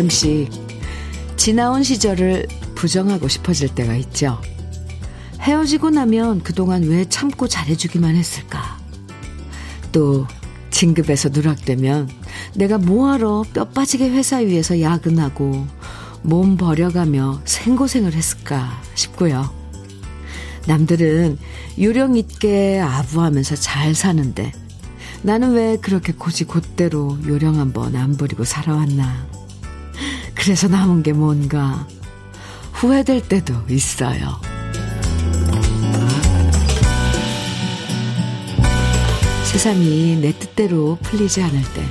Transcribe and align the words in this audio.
가끔씩 0.00 0.50
지나온 1.36 1.82
시절을 1.82 2.46
부정하고 2.74 3.28
싶어질 3.28 3.74
때가 3.74 3.96
있죠. 3.96 4.40
헤어지고 5.40 5.90
나면 5.90 6.42
그동안 6.42 6.84
왜 6.84 7.04
참고 7.04 7.46
잘해주기만 7.48 8.16
했을까? 8.16 8.78
또 9.92 10.26
진급에서 10.70 11.28
누락되면 11.30 12.08
내가 12.54 12.78
뭐하러 12.78 13.44
뼈 13.52 13.68
빠지게 13.68 14.08
회사 14.10 14.38
위에서 14.38 14.80
야근하고 14.80 15.66
몸 16.22 16.56
버려가며 16.56 17.42
생고생을 17.44 18.14
했을까 18.14 18.80
싶고요. 18.94 19.50
남들은 20.66 21.38
요령 21.78 22.16
있게 22.16 22.80
아부하면서 22.80 23.56
잘 23.56 23.94
사는데 23.94 24.52
나는 25.22 25.52
왜 25.52 25.76
그렇게 25.76 26.12
고지 26.12 26.44
곧대로 26.44 27.18
요령 27.26 27.58
한번 27.58 27.96
안 27.96 28.16
부리고 28.16 28.44
살아왔나. 28.44 29.29
그래서 30.42 30.68
남은 30.68 31.02
게 31.02 31.12
뭔가 31.12 31.86
후회될 32.72 33.28
때도 33.28 33.52
있어요. 33.68 34.40
세상이 39.44 40.16
내 40.16 40.32
뜻대로 40.32 40.96
풀리지 41.02 41.42
않을 41.42 41.60
때, 41.74 41.84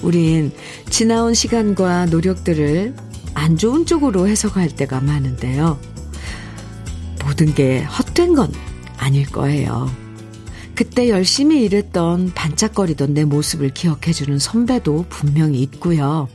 우린 0.00 0.50
지나온 0.88 1.34
시간과 1.34 2.06
노력들을 2.06 2.94
안 3.34 3.58
좋은 3.58 3.84
쪽으로 3.84 4.28
해석할 4.28 4.70
때가 4.70 5.00
많은데요. 5.00 5.78
모든 7.22 7.54
게 7.54 7.82
헛된 7.82 8.34
건 8.34 8.50
아닐 8.96 9.26
거예요. 9.26 9.90
그때 10.74 11.10
열심히 11.10 11.62
일했던 11.64 12.32
반짝거리던 12.34 13.12
내 13.12 13.24
모습을 13.26 13.74
기억해주는 13.74 14.38
선배도 14.38 15.04
분명히 15.10 15.60
있고요. 15.60 16.28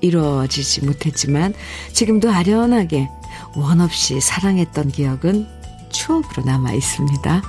이루어지지 0.00 0.84
못했지만 0.84 1.54
지금도 1.92 2.30
아련하게 2.30 3.08
원 3.56 3.80
없이 3.80 4.20
사랑했던 4.20 4.88
기억은 4.88 5.46
추억으로 5.90 6.44
남아 6.44 6.72
있습니다. 6.72 7.42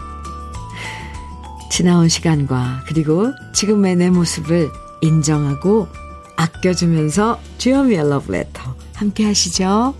지나온 1.69 2.09
시간과 2.09 2.83
그리고 2.87 3.31
지금의 3.53 3.95
내 3.95 4.09
모습을 4.09 4.69
인정하고 5.01 5.87
아껴주면서 6.35 7.39
주현미의 7.57 8.09
러브레터 8.09 8.75
함께 8.93 9.25
하시죠. 9.25 9.95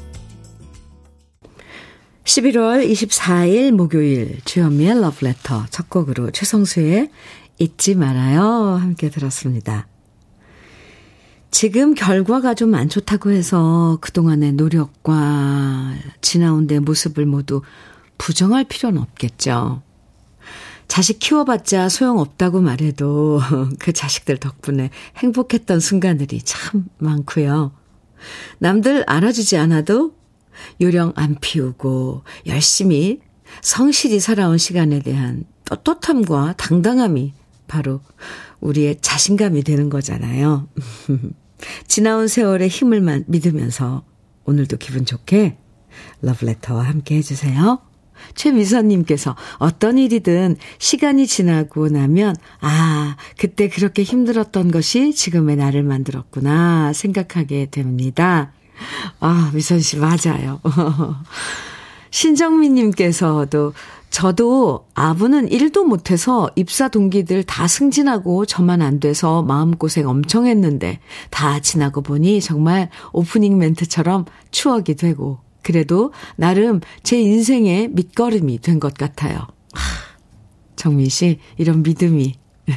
11월 2.24 2.88
24일 2.90 3.72
목요일 3.72 4.40
주현미의 4.46 5.02
러브레터 5.02 5.66
첫 5.70 5.90
곡으로 5.90 6.32
최성수의 6.32 7.10
잊지 7.58 7.96
말아요 7.96 8.42
함께 8.76 9.10
들었습니다. 9.10 9.88
지금 11.52 11.94
결과가 11.94 12.54
좀 12.56 12.74
안 12.74 12.88
좋다고 12.90 13.32
해서 13.32 13.98
그동안의 14.02 14.54
노력과 14.54 15.94
지나온 16.22 16.66
내 16.66 16.80
모습을 16.80 17.26
모두 17.26 17.62
부정할 18.18 18.64
필요는 18.64 19.02
없겠죠. 19.02 19.84
자식 20.88 21.20
키워봤자 21.20 21.90
소용없다고 21.90 22.62
말해도 22.62 23.42
그 23.80 23.94
자식들 23.94 24.38
덕분에 24.38 24.90
행복했던 25.18 25.80
순간들이 25.80 26.42
참 26.44 26.86
많고요. 26.98 27.72
남들 28.60 29.04
알아주지 29.08 29.58
않아도 29.58 30.16
요령 30.80 31.14
안 31.16 31.36
피우고 31.40 32.24
열심히 32.48 33.20
성실히 33.62 34.20
살아온 34.20 34.58
시간에 34.58 35.00
대한 35.00 35.44
떳떳함과 35.66 36.56
당당함이 36.58 37.34
바로 37.68 38.02
우리의 38.60 38.98
자신감이 39.02 39.64
되는 39.64 39.90
거잖아요. 39.90 40.68
지나온 41.88 42.28
세월의 42.28 42.68
힘을 42.68 43.26
믿으면서 43.28 44.04
오늘도 44.46 44.78
기분 44.78 45.06
좋게 45.06 45.58
러브레터와 46.22 46.84
함께 46.84 47.16
해주세요. 47.16 47.80
최미선님께서 48.36 49.36
어떤 49.58 49.98
일이든 49.98 50.58
시간이 50.78 51.28
지나고 51.28 51.90
나면, 51.90 52.36
아, 52.60 53.18
그때 53.38 53.68
그렇게 53.68 54.04
힘들었던 54.04 54.72
것이 54.72 55.14
지금의 55.14 55.56
나를 55.56 55.84
만들었구나 55.84 56.94
생각하게 56.94 57.68
됩니다. 57.72 58.54
아, 59.20 59.52
미선 59.54 59.80
씨, 59.80 59.98
맞아요. 59.98 60.60
신정민님께서도 62.12 63.74
저도 64.12 64.88
아부는 64.94 65.50
일도 65.52 65.86
못해서 65.86 66.50
입사 66.56 66.90
동기들 66.90 67.44
다 67.44 67.66
승진하고 67.68 68.46
저만 68.46 68.82
안 68.82 69.00
돼서 69.00 69.42
마음고생 69.42 70.08
엄청 70.08 70.46
했는데 70.46 71.00
다 71.30 71.60
지나고 71.60 72.02
보니 72.02 72.42
정말 72.42 72.90
오프닝 73.14 73.58
멘트처럼 73.58 74.26
추억이 74.52 74.96
되고 74.96 75.40
그래도 75.64 76.12
나름 76.36 76.82
제 77.04 77.20
인생의 77.22 77.90
밑거름이 77.90 78.60
된 78.60 78.80
것 78.80 78.94
같아요. 78.96 79.48
정민 80.76 81.08
씨, 81.10 81.40
이런 81.58 81.84
믿음이. 81.84 82.34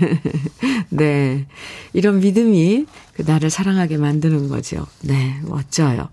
네. 0.91 1.47
이런 1.95 2.21
믿음이 2.21 2.87
그 3.15 3.23
나를 3.23 3.49
사랑하게 3.51 3.97
만드는 3.97 4.49
거죠. 4.49 4.87
네. 5.03 5.41
멋져요. 5.45 6.09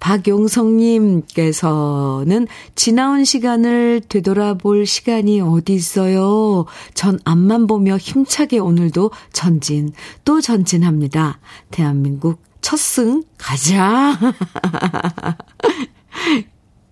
박용성님께서는 0.00 2.46
지나온 2.74 3.24
시간을 3.24 4.02
되돌아볼 4.08 4.86
시간이 4.86 5.40
어디 5.40 5.74
있어요? 5.74 6.66
전 6.94 7.18
앞만 7.24 7.66
보며 7.66 7.96
힘차게 7.96 8.58
오늘도 8.58 9.10
전진, 9.32 9.92
또 10.24 10.40
전진합니다. 10.40 11.38
대한민국 11.70 12.42
첫승 12.60 13.22
가자. 13.38 14.18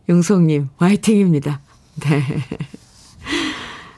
용성님, 0.09 0.69
화이팅입니다. 0.77 1.61
네. 2.01 2.23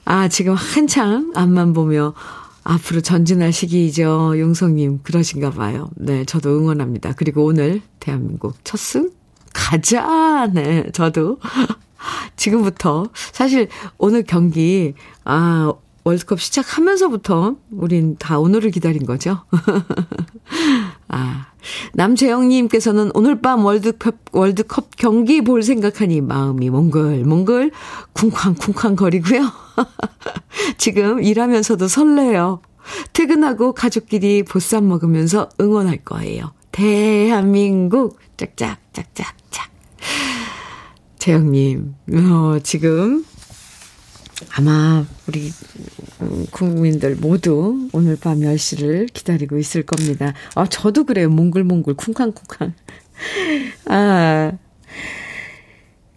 아, 0.04 0.28
지금 0.28 0.54
한창 0.54 1.32
앞만 1.34 1.72
보며 1.72 2.14
앞으로 2.64 3.02
전진할 3.02 3.52
시기이죠. 3.52 4.38
용성님, 4.38 5.00
그러신가 5.02 5.50
봐요. 5.50 5.90
네, 5.96 6.24
저도 6.24 6.58
응원합니다. 6.58 7.12
그리고 7.12 7.44
오늘 7.44 7.82
대한민국 8.00 8.56
첫 8.64 8.78
승? 8.78 9.10
가자! 9.52 10.50
네, 10.52 10.90
저도. 10.92 11.38
지금부터, 12.36 13.06
사실 13.32 13.68
오늘 13.98 14.24
경기, 14.24 14.94
아, 15.24 15.72
월드컵 16.04 16.40
시작하면서부터 16.40 17.56
우린 17.70 18.16
다 18.18 18.38
오늘을 18.38 18.70
기다린 18.70 19.06
거죠. 19.06 19.42
아, 21.08 21.46
남재영님께서는 21.94 23.10
오늘 23.14 23.40
밤 23.40 23.64
월드컵, 23.64 24.16
월드컵 24.32 24.96
경기 24.96 25.40
볼 25.40 25.62
생각하니 25.62 26.20
마음이 26.20 26.70
몽글몽글 26.70 27.70
쿵쾅쿵쾅 28.12 28.96
거리고요. 28.96 29.50
지금 30.78 31.22
일하면서도 31.22 31.88
설레요. 31.88 32.60
퇴근하고 33.12 33.72
가족끼리 33.72 34.42
보쌈 34.42 34.88
먹으면서 34.88 35.48
응원할 35.60 35.98
거예요. 36.04 36.52
대한민국 36.72 38.18
짝짝짝짝짝. 38.36 39.34
재영님, 41.18 41.94
어, 42.12 42.58
지금 42.62 43.24
아마 44.56 45.04
우리 45.26 45.52
국민들 46.50 47.16
모두 47.16 47.88
오늘 47.92 48.16
밤 48.16 48.40
10시를 48.40 49.12
기다리고 49.12 49.58
있을 49.58 49.82
겁니다. 49.82 50.32
아, 50.54 50.66
저도 50.66 51.04
그래요. 51.04 51.28
몽글몽글 51.30 51.94
쿵쾅쿵쾅. 51.94 52.74
아. 53.86 54.52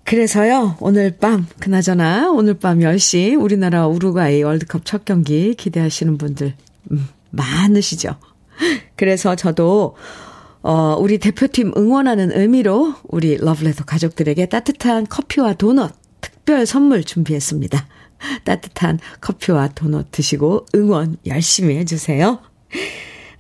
그래서요, 0.04 0.78
오늘 0.80 1.18
밤, 1.18 1.48
그나저나, 1.60 2.32
오늘 2.32 2.54
밤 2.54 2.80
10시, 2.80 3.38
우리나라 3.38 3.88
우루과이 3.88 4.42
월드컵 4.42 4.86
첫 4.86 5.04
경기 5.04 5.54
기대하시는 5.54 6.18
분들, 6.18 6.54
음, 6.92 7.08
많으시죠? 7.32 8.16
그래서 8.96 9.36
저도, 9.36 9.98
어, 10.62 10.96
우리 10.98 11.18
대표팀 11.18 11.74
응원하는 11.76 12.32
의미로, 12.32 12.94
우리 13.10 13.36
러브레터 13.36 13.84
가족들에게 13.84 14.46
따뜻한 14.46 15.08
커피와 15.08 15.56
도넛, 15.56 15.94
특별 16.22 16.66
선물 16.66 17.04
준비했습니다. 17.04 17.86
따뜻한 18.44 19.00
커피와 19.22 19.70
도넛 19.70 20.12
드시고 20.12 20.66
응원 20.76 21.18
열심히 21.26 21.78
해주세요. 21.78 22.40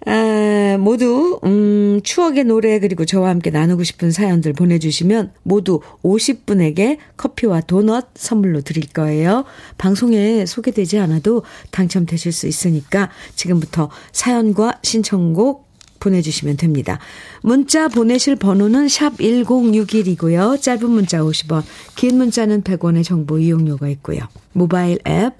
아, 0.05 0.77
모두, 0.79 1.37
음, 1.43 1.99
추억의 2.01 2.45
노래 2.45 2.79
그리고 2.79 3.03
저와 3.03 3.29
함께 3.29 3.49
나누고 3.49 3.83
싶은 3.83 4.11
사연들 4.11 4.53
보내주시면 4.53 5.33
모두 5.43 5.81
50분에게 6.01 6.97
커피와 7.17 7.59
도넛 7.59 8.11
선물로 8.15 8.61
드릴 8.61 8.87
거예요. 8.87 9.43
방송에 9.77 10.45
소개되지 10.45 10.97
않아도 10.99 11.43
당첨되실 11.71 12.31
수 12.31 12.47
있으니까 12.47 13.09
지금부터 13.35 13.89
사연과 14.13 14.79
신청곡 14.81 15.66
보내주시면 15.99 16.57
됩니다. 16.57 16.99
문자 17.41 17.87
보내실 17.87 18.35
번호는 18.35 18.87
샵 18.87 19.17
1061이고요. 19.17 20.61
짧은 20.61 20.89
문자 20.89 21.19
50원, 21.19 21.63
긴 21.95 22.17
문자는 22.17 22.63
100원의 22.63 23.03
정보 23.03 23.39
이용료가 23.39 23.87
있고요. 23.89 24.19
모바일 24.53 24.99
앱, 25.07 25.33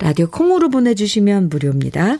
라디오 0.00 0.28
콩으로 0.28 0.68
보내주시면 0.70 1.48
무료입니다. 1.48 2.18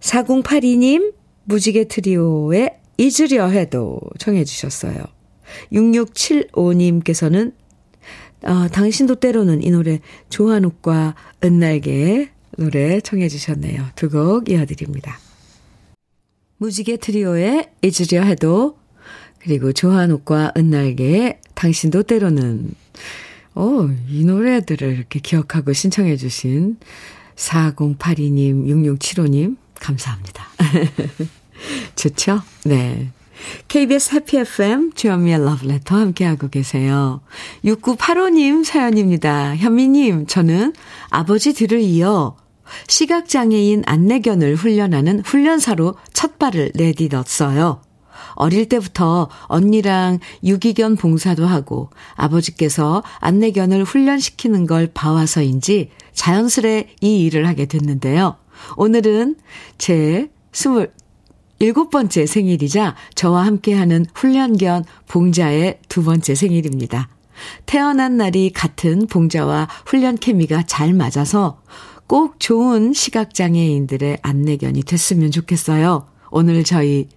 4082님, 0.00 1.12
무지개 1.44 1.88
트리오의 1.88 2.76
잊으려 2.98 3.46
해도 3.48 4.00
청해 4.18 4.44
주셨어요. 4.44 5.04
6675님께서는 5.72 7.52
아, 8.42 8.68
당신도 8.70 9.16
때로는 9.16 9.62
이 9.62 9.70
노래 9.70 10.00
조한욱과 10.30 11.14
은날개의 11.42 12.28
노래 12.58 13.00
청해 13.00 13.28
주셨네요. 13.28 13.86
두 13.94 14.08
곡 14.10 14.48
이어드립니다. 14.50 15.18
무지개 16.58 16.98
트리오의 16.98 17.70
잊으려 17.82 18.22
해도 18.22 18.78
그리고 19.38 19.72
조한욱과 19.72 20.52
은날개의 20.56 21.40
당신도 21.54 22.02
때로는 22.02 22.74
어, 23.54 23.88
이 24.08 24.24
노래들을 24.24 24.92
이렇게 24.92 25.20
기억하고 25.20 25.72
신청해 25.72 26.16
주신 26.16 26.76
4082님, 27.36 28.66
6675님 28.66 29.56
감사합니다. 29.74 30.44
좋죠? 31.94 32.42
네. 32.64 33.10
KBS 33.68 34.14
해피 34.14 34.38
FM 34.38 34.92
주현미의 34.94 35.44
러브레터 35.44 35.96
함께하고 35.96 36.48
계세요. 36.48 37.20
6985님 37.64 38.64
사연입니다. 38.64 39.56
현미님, 39.56 40.26
저는 40.26 40.72
아버지 41.10 41.52
뒤를 41.52 41.80
이어 41.80 42.36
시각장애인 42.86 43.82
안내견을 43.86 44.54
훈련하는 44.54 45.20
훈련사로 45.20 45.94
첫 46.12 46.38
발을 46.38 46.72
내딛었어요. 46.74 47.82
어릴 48.34 48.68
때부터 48.68 49.28
언니랑 49.46 50.20
유기견 50.44 50.96
봉사도 50.96 51.46
하고 51.46 51.90
아버지께서 52.14 53.02
안내견을 53.20 53.84
훈련시키는 53.84 54.66
걸 54.66 54.88
봐와서인지 54.92 55.90
자연스레 56.12 56.88
이 57.00 57.24
일을 57.24 57.46
하게 57.46 57.66
됐는데요. 57.66 58.36
오늘은 58.76 59.36
제 59.76 60.30
스물 60.52 60.92
일곱 61.60 61.90
번째 61.90 62.26
생일이자 62.26 62.94
저와 63.14 63.44
함께하는 63.46 64.06
훈련견 64.14 64.84
봉자의 65.08 65.80
두 65.88 66.04
번째 66.04 66.34
생일입니다. 66.34 67.08
태어난 67.66 68.16
날이 68.16 68.50
같은 68.52 69.06
봉자와 69.06 69.68
훈련 69.86 70.16
케미가 70.16 70.64
잘 70.66 70.92
맞아서 70.92 71.60
꼭 72.08 72.40
좋은 72.40 72.94
시각장애인들의 72.94 74.18
안내견이 74.22 74.82
됐으면 74.82 75.30
좋겠어요. 75.30 76.08
오늘 76.30 76.64
저희 76.64 77.08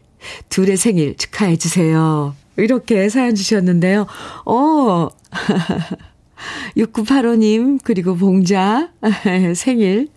둘의 0.50 0.78
생일 0.78 1.16
축하해 1.18 1.56
주세요. 1.56 2.36
이렇게 2.58 3.08
사연 3.10 3.34
주셨는데요. 3.34 4.06
어, 4.46 5.08
6985님, 6.76 7.80
그리고 7.84 8.16
봉자 8.16 8.92
생일 9.56 10.10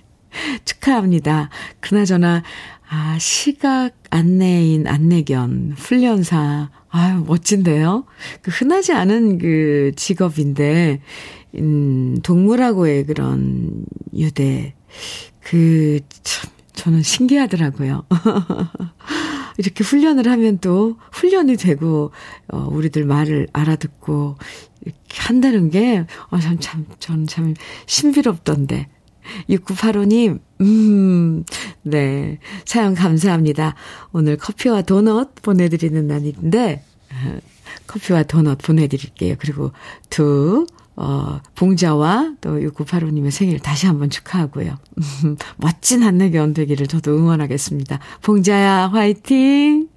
축하합니다. 0.65 1.51
그나저나, 1.79 2.43
아, 2.89 3.17
시각 3.21 3.93
안내인, 4.11 4.89
안내견, 4.89 5.75
훈련사. 5.77 6.71
아유, 6.97 7.25
멋진데요? 7.27 8.05
그 8.41 8.53
흔하지 8.53 8.93
않은 8.93 9.39
그 9.39 9.91
직업인데, 9.97 11.01
음, 11.57 12.21
동물하고의 12.23 13.07
그런 13.07 13.85
유대. 14.17 14.75
그, 15.41 15.99
참, 16.23 16.53
저는 16.73 17.03
신기하더라고요. 17.03 18.05
이렇게 19.59 19.83
훈련을 19.83 20.31
하면 20.31 20.59
또 20.61 20.97
훈련이 21.11 21.57
되고, 21.57 22.13
어, 22.47 22.69
우리들 22.71 23.05
말을 23.05 23.49
알아듣고, 23.53 24.37
이렇게 24.83 25.19
한다는 25.19 25.71
게, 25.71 26.07
어, 26.31 26.39
참, 26.39 26.59
참, 26.61 26.87
저는 27.01 27.27
참 27.27 27.55
신비롭던데. 27.87 28.87
6985님, 29.49 30.41
음, 30.61 31.45
네. 31.83 32.39
사연 32.65 32.95
감사합니다. 32.95 33.75
오늘 34.13 34.37
커피와 34.37 34.83
도넛 34.83 35.43
보내드리는 35.43 36.07
날인데, 36.07 36.85
커피와 37.87 38.23
도넛 38.25 38.59
보내드릴게요. 38.59 39.37
그리고 39.39 39.73
두, 40.11 40.67
어, 40.97 41.41
봉자와 41.55 42.35
또 42.41 42.59
6985님의 42.59 43.31
생일 43.31 43.59
다시 43.59 43.87
한번 43.87 44.11
축하하고요. 44.11 44.77
멋진 45.59 46.03
한내견 46.03 46.55
되기를 46.55 46.87
저도 46.87 47.17
응원하겠습니다. 47.17 47.99
봉자야, 48.23 48.89
화이팅! 48.89 49.89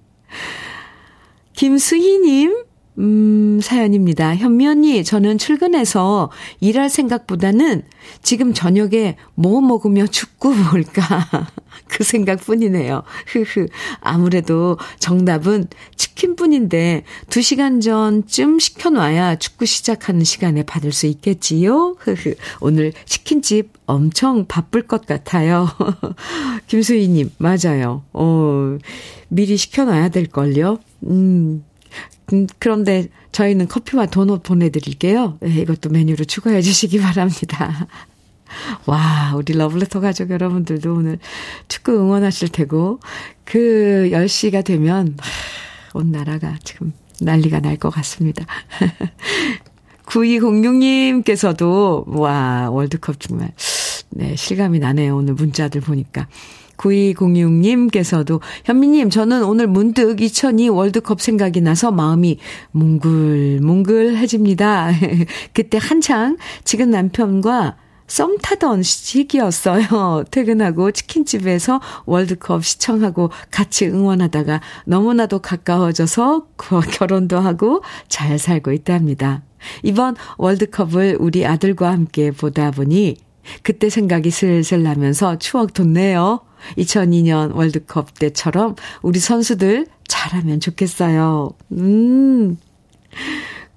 김수희님, 1.53 2.67
음, 2.99 3.59
사연입니다. 3.61 4.35
현미 4.35 4.67
언니, 4.67 5.03
저는 5.03 5.38
출근해서 5.38 6.31
일할 6.59 6.89
생각보다는 6.89 7.83
지금 8.23 8.53
저녁에 8.53 9.17
뭐 9.35 9.61
먹으며 9.61 10.07
축구 10.07 10.55
볼까? 10.55 11.05
그 11.88 12.03
생각 12.03 12.39
뿐이네요. 12.39 13.03
흐흐. 13.27 13.67
아무래도 14.01 14.77
정답은 14.97 15.67
치킨뿐인데, 15.95 17.03
2시간 17.29 17.81
전쯤 17.81 18.57
시켜놔야 18.57 19.35
축구 19.35 19.67
시작하는 19.67 20.23
시간에 20.23 20.63
받을 20.63 20.91
수 20.91 21.05
있겠지요? 21.05 21.97
흐흐. 21.99 22.33
오늘 22.61 22.94
치킨집 23.05 23.73
엄청 23.85 24.47
바쁠 24.47 24.81
것 24.81 25.05
같아요. 25.05 25.67
김수희님, 26.65 27.31
맞아요. 27.38 28.03
어, 28.11 28.77
미리 29.29 29.55
시켜놔야 29.55 30.09
될걸요? 30.09 30.79
음, 31.03 31.63
음, 32.33 32.47
그런데 32.59 33.07
저희는 33.31 33.68
커피와 33.68 34.07
도넛 34.07 34.44
보내드릴게요. 34.44 35.38
네, 35.41 35.62
이것도 35.62 35.89
메뉴로 35.89 36.25
추가해 36.25 36.62
주시기 36.62 37.00
바랍니다. 37.00 37.88
와, 38.85 39.33
우리 39.35 39.53
러블레터 39.53 40.00
가족 40.00 40.29
여러분들도 40.31 40.94
오늘 40.94 41.19
축구 41.68 41.94
응원하실 41.94 42.50
테고, 42.50 43.00
그 43.44 44.09
10시가 44.12 44.63
되면, 44.65 45.18
온 45.94 46.12
나라가 46.12 46.57
지금 46.63 46.94
난리가 47.21 47.59
날 47.62 47.77
것 47.77 47.89
같습니다. 47.89 48.45
9206님께서도, 50.06 52.07
와, 52.07 52.69
월드컵 52.69 53.19
정말, 53.19 53.51
네, 54.09 54.35
실감이 54.35 54.80
나네요. 54.80 55.18
오늘 55.18 55.33
문자들 55.33 55.81
보니까. 55.81 56.27
9206님께서도 56.78 58.40
현미님 58.66 59.10
저는 59.10 59.44
오늘 59.44 59.66
문득 59.68 60.22
2002 60.22 60.69
월드컵 60.69 61.19
생각이 61.22 61.62
나서 61.62 61.92
마음이 61.92 62.38
뭉글뭉글해집니다. 62.72 64.92
그때 65.54 65.80
한창 65.81 66.38
지금 66.64 66.92
남편과 66.92 67.78
썸 68.07 68.38
타던 68.42 68.84
시기였어요. 68.84 70.24
퇴근하고 70.31 70.92
치킨집에서 70.92 71.81
월드컵 72.06 72.64
시청하고 72.64 73.31
같이 73.52 73.88
응원하다가 73.88 74.62
너무나도 74.86 75.40
가까워져서 75.40 76.48
결혼도 76.57 77.40
하고 77.40 77.84
잘 78.07 78.40
살고 78.40 78.72
있답니다. 78.72 79.44
이번 79.84 80.16
월드컵을 80.38 81.18
우리 81.19 81.46
아들과 81.46 81.92
함께 81.92 82.31
보다 82.31 82.72
보니 82.72 83.18
그때 83.63 83.89
생각이 83.89 84.31
슬슬 84.31 84.83
나면서 84.83 85.37
추억 85.37 85.73
돋네요. 85.73 86.42
2002년 86.77 87.56
월드컵 87.56 88.18
때처럼 88.19 88.75
우리 89.01 89.19
선수들 89.19 89.87
잘하면 90.07 90.59
좋겠어요. 90.59 91.51
음. 91.73 92.57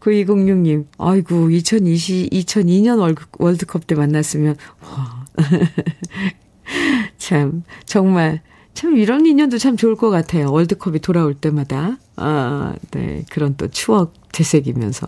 9206님, 0.00 0.86
아이고, 0.98 1.50
2020, 1.50 2.30
2002년 2.30 2.98
월드, 2.98 3.22
월드컵 3.38 3.86
때 3.86 3.94
만났으면, 3.94 4.56
와. 4.82 5.26
참, 7.18 7.62
정말, 7.84 8.40
참 8.72 8.96
이런 8.96 9.26
인연도 9.26 9.58
참 9.58 9.76
좋을 9.76 9.96
것 9.96 10.08
같아요. 10.10 10.50
월드컵이 10.50 11.00
돌아올 11.00 11.34
때마다. 11.34 11.98
아, 12.16 12.74
네. 12.92 13.24
그런 13.30 13.56
또 13.56 13.68
추억 13.68 14.14
되새기면서. 14.32 15.06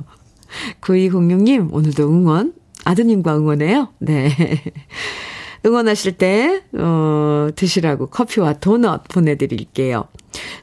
9206님, 0.83 1.73
오늘도 1.73 2.09
응원, 2.09 2.53
아드님과 2.85 3.37
응원해요. 3.37 3.89
네. 3.99 4.31
응원하실 5.65 6.19
때, 6.19 6.63
어, 6.77 7.49
드시라고 7.55 8.07
커피와 8.09 8.55
도넛 8.55 9.07
보내드릴게요. 9.09 10.09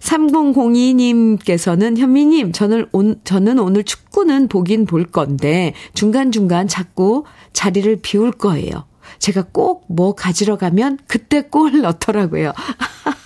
3002님께서는 0.01 1.97
현미님, 1.97 2.51
저는, 2.51 2.87
온, 2.91 3.21
저는 3.23 3.59
오늘 3.59 3.85
축구는 3.85 4.49
보긴 4.49 4.85
볼 4.85 5.05
건데, 5.05 5.73
중간중간 5.93 6.67
자꾸 6.67 7.23
자리를 7.53 7.99
비울 8.01 8.31
거예요. 8.31 8.85
제가 9.19 9.43
꼭 9.53 9.79
뭐 9.89 10.13
가지러 10.13 10.57
가면 10.57 10.99
그때 11.07 11.41
골 11.41 11.81
넣더라고요. 11.81 12.53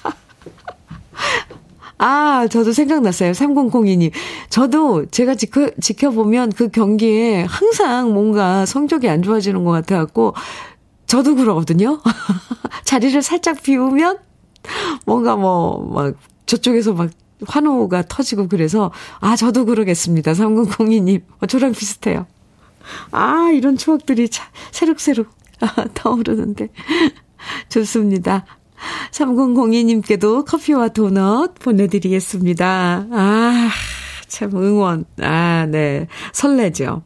아, 1.98 2.48
저도 2.50 2.74
생각났어요. 2.74 3.32
3002님. 3.32 4.12
저도 4.50 5.06
제가 5.08 5.36
지켜, 5.36 5.70
지켜보면 5.80 6.52
그 6.52 6.70
경기에 6.70 7.44
항상 7.44 8.14
뭔가 8.14 8.66
성적이 8.66 9.10
안 9.10 9.22
좋아지는 9.22 9.64
것 9.64 9.72
같아갖고, 9.72 10.34
저도 11.08 11.36
그러거든요. 11.36 12.00
자리를 12.86 13.22
살짝 13.22 13.62
비우면 13.62 14.18
뭔가 15.06 15.36
뭐, 15.36 15.86
막 15.94 16.16
저쪽에서 16.46 16.94
막 16.94 17.10
환호가 17.46 18.04
터지고 18.08 18.48
그래서, 18.48 18.92
아, 19.20 19.36
저도 19.36 19.66
그러겠습니다. 19.66 20.34
3002님. 20.34 21.22
어, 21.42 21.46
저랑 21.46 21.74
비슷해요. 21.74 22.26
아, 23.12 23.50
이런 23.54 23.78
추억들이 23.78 24.30
차, 24.30 24.46
새록새록 24.72 25.28
아, 25.62 25.86
떠오르는데. 25.94 26.70
좋습니다. 27.70 28.46
3002님께도 29.12 30.46
커피와 30.46 30.90
도넛 30.90 31.56
보내드리겠습니다. 31.60 33.08
아, 33.12 33.70
참 34.28 34.52
응원. 34.56 35.06
아, 35.22 35.68
네. 35.70 36.08
설레죠. 36.34 37.04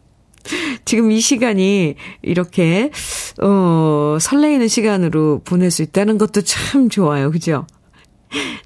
지금 0.86 1.12
이 1.12 1.20
시간이 1.20 1.96
이렇게, 2.22 2.92
어, 3.42 4.18
설레이는 4.20 4.68
시간으로 4.68 5.42
보낼 5.44 5.72
수 5.72 5.82
있다는 5.82 6.18
것도 6.18 6.42
참 6.42 6.90
좋아요. 6.90 7.32
그죠? 7.32 7.68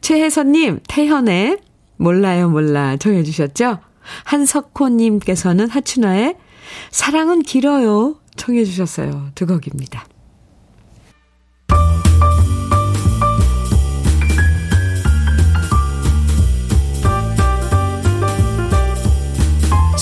최혜선님, 0.02 0.82
태현의 0.88 1.60
몰라요, 1.98 2.50
몰라 2.50 2.98
정해주셨죠? 2.98 3.80
한석호님께서는 4.24 5.70
하춘아의 5.70 6.36
사랑은 6.90 7.44
길어요 7.44 8.16
청해주셨어요. 8.36 9.32
두 9.36 9.46
곡입니다. 9.46 10.06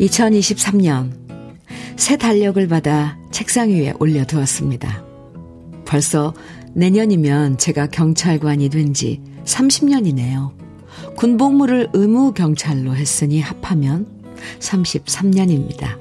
2023년 0.00 1.12
새 1.96 2.16
달력을 2.16 2.66
받아 2.68 3.18
책상 3.30 3.70
위에 3.70 3.92
올려두었습니다. 3.98 5.04
벌써 5.84 6.34
내년이면 6.74 7.58
제가 7.58 7.86
경찰관이 7.88 8.68
된 8.68 8.92
지 8.92 9.20
30년이네요. 9.44 10.52
군복무를 11.16 11.88
의무 11.94 12.32
경찰로 12.32 12.94
했으니 12.94 13.40
합하면 13.40 14.06
33년입니다. 14.60 15.96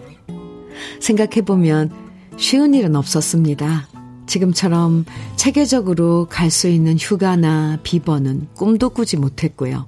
생각해보면 1.00 1.92
쉬운 2.38 2.74
일은 2.74 2.96
없었습니다. 2.96 3.88
지금처럼 4.28 5.06
체계적으로 5.38 6.28
갈 6.30 6.52
수 6.52 6.68
있는 6.68 6.98
휴가나 6.98 7.80
비번은 7.84 8.50
꿈도 8.54 8.90
꾸지 8.90 9.18
못했고요. 9.18 9.88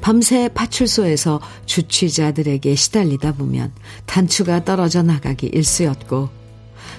밤새 0.00 0.48
파출소에서 0.48 1.40
주취자들에게 1.66 2.74
시달리다 2.74 3.32
보면 3.32 3.72
단추가 4.06 4.64
떨어져 4.64 5.02
나가기 5.02 5.46
일쑤였고 5.46 6.28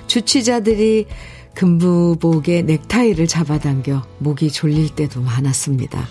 주취자들이 0.08 1.08
근무복에 1.54 2.64
넥타이를 2.64 3.28
잡아당겨 3.28 4.04
목이 4.20 4.52
졸릴 4.52 4.90
때도 4.90 5.22
많았습니다. 5.22 6.08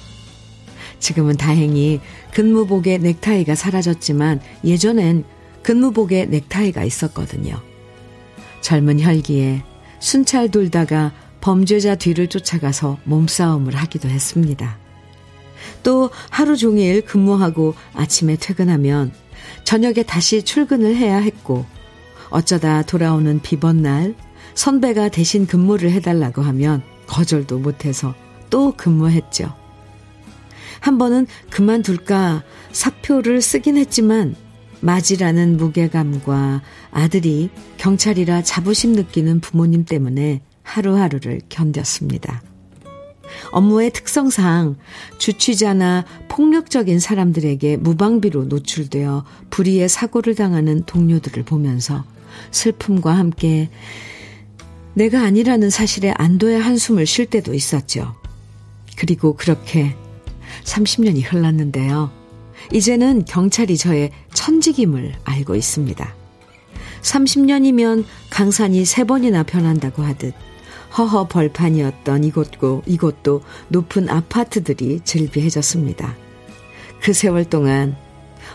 지금은 0.99 1.37
다행히 1.37 2.01
근무복에 2.33 2.99
넥타이가 2.99 3.55
사라졌지만 3.55 4.41
예전엔 4.65 5.25
근무복에 5.63 6.27
넥타이가 6.27 6.85
있었거든요. 6.85 7.61
젊은 8.63 9.01
혈기에 9.01 9.63
순찰 10.01 10.51
돌다가 10.51 11.13
범죄자 11.43 11.95
뒤를 11.95 12.29
쫓아가서 12.29 12.99
몸싸움을 13.05 13.75
하기도 13.77 14.09
했습니다. 14.09 14.79
또 15.85 16.11
하루 16.31 16.57
종일 16.57 17.03
근무하고 17.03 17.75
아침에 17.95 18.37
퇴근하면 18.37 19.13
저녁에 19.63 20.03
다시 20.03 20.43
출근을 20.43 20.97
해야 20.97 21.19
했고 21.19 21.65
어쩌다 22.31 22.83
돌아오는 22.83 23.41
비번 23.41 23.83
날 23.83 24.17
선배가 24.55 25.11
대신 25.11 25.47
근무를 25.47 25.93
해달라고 25.93 26.43
하면 26.43 26.83
거절도 27.07 27.59
못해서 27.61 28.15
또 28.51 28.73
근무했죠. 28.77 29.55
한 30.81 30.99
번은 30.99 31.27
그만둘까 31.51 32.43
사표를 32.73 33.41
쓰긴 33.41 33.77
했지만 33.77 34.35
맞이라는 34.81 35.57
무게감과 35.57 36.63
아들이 36.91 37.51
경찰이라 37.79 38.43
자부심 38.43 38.93
느끼는 38.93 39.41
부모님 39.41 39.85
때문에 39.85 40.43
하루하루를 40.63 41.41
견뎠습니다. 41.49 42.54
업무의 43.51 43.91
특성상 43.91 44.77
주취자나 45.19 46.05
폭력적인 46.29 46.99
사람들에게 46.99 47.77
무방비로 47.79 48.45
노출되어 48.45 49.25
불의의 49.51 49.89
사고를 49.89 50.35
당하는 50.35 50.85
동료들을 50.85 51.45
보면서 51.45 52.05
슬픔과 52.51 53.17
함께 53.17 53.71
내가 54.95 55.23
아니라는 55.23 55.71
사실에 55.71 56.13
안도의 56.17 56.61
한숨을 56.61 57.07
쉴 57.07 57.27
때도 57.27 57.55
있었죠. 57.55 58.15
그리고 58.97 59.35
그렇게 59.35 59.97
30년이 60.65 61.23
흘렀는데요. 61.25 62.11
이제는 62.73 63.25
경찰이 63.25 63.77
저의 63.77 64.11
천직임을 64.33 65.15
알고 65.25 65.55
있습니다. 65.55 66.15
30년이면 67.03 68.05
강산이 68.31 68.85
세 68.85 69.05
번이나 69.05 69.43
변한다고 69.43 70.03
하듯 70.03 70.35
허허 70.97 71.27
벌판이었던 71.27 72.25
이곳고 72.25 72.83
이곳도 72.87 73.43
높은 73.69 74.09
아파트들이 74.09 75.01
즐비해졌습니다. 75.05 76.15
그 77.01 77.13
세월 77.13 77.45
동안 77.45 77.97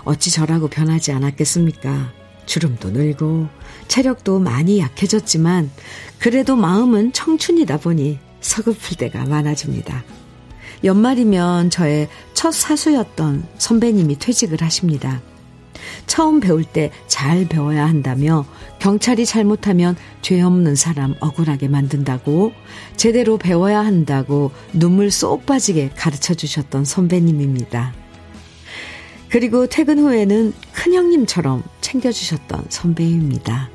어찌 0.06 0.32
저라고 0.32 0.68
변하지 0.68 1.12
않았겠습니까? 1.12 2.14
주름도 2.46 2.92
늘고 2.92 3.48
체력도 3.88 4.40
많이 4.40 4.80
약해졌지만 4.80 5.70
그래도 6.18 6.56
마음은 6.56 7.14
청춘이다 7.14 7.78
보니 7.78 8.20
서글플 8.42 8.98
때가 8.98 9.26
많아집니다. 9.26 10.04
연말이면 10.84 11.70
저의 11.70 12.08
첫 12.34 12.54
사수였던 12.54 13.48
선배님이 13.58 14.18
퇴직을 14.18 14.62
하십니다. 14.62 15.22
처음 16.10 16.40
배울 16.40 16.64
때 16.64 16.92
잘 17.08 17.48
배워야 17.48 17.88
한다며 17.88 18.46
경찰이 18.80 19.26
잘못하면 19.26 19.96
죄 20.22 20.42
없는 20.42 20.76
사람 20.76 21.14
억울하게 21.20 21.68
만든다고 21.68 22.52
제대로 22.98 23.38
배워야 23.38 23.80
한다고 23.80 24.52
눈물 24.74 25.12
쏙 25.12 25.46
빠지게 25.46 25.92
가르쳐 25.96 26.34
주셨던 26.34 26.84
선배님입니다. 26.84 27.94
그리고 29.30 29.68
퇴근 29.68 30.00
후에는 30.00 30.54
큰형님처럼 30.74 31.64
챙겨주셨던 31.82 32.66
선배입니다. 32.70 33.70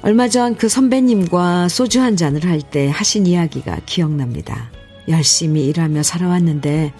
얼마 0.00 0.28
전 0.28 0.54
그 0.56 0.68
선배님과 0.68 1.68
소주 1.68 2.00
한 2.00 2.16
잔을 2.16 2.44
할 2.46 2.62
때 2.62 2.88
하신 2.88 3.26
이야기가 3.26 3.80
기억납니다. 3.84 4.70
열심히 5.08 5.66
일하며 5.66 6.02
살아왔는데 6.02 6.92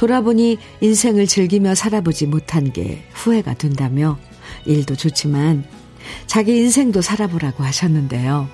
돌아보니 0.00 0.56
인생을 0.80 1.26
즐기며 1.26 1.74
살아보지 1.74 2.24
못한 2.24 2.72
게 2.72 3.04
후회가 3.12 3.52
된다며 3.52 4.18
일도 4.64 4.96
좋지만 4.96 5.62
자기 6.26 6.56
인생도 6.56 7.02
살아보라고 7.02 7.64
하셨는데요. 7.64 8.48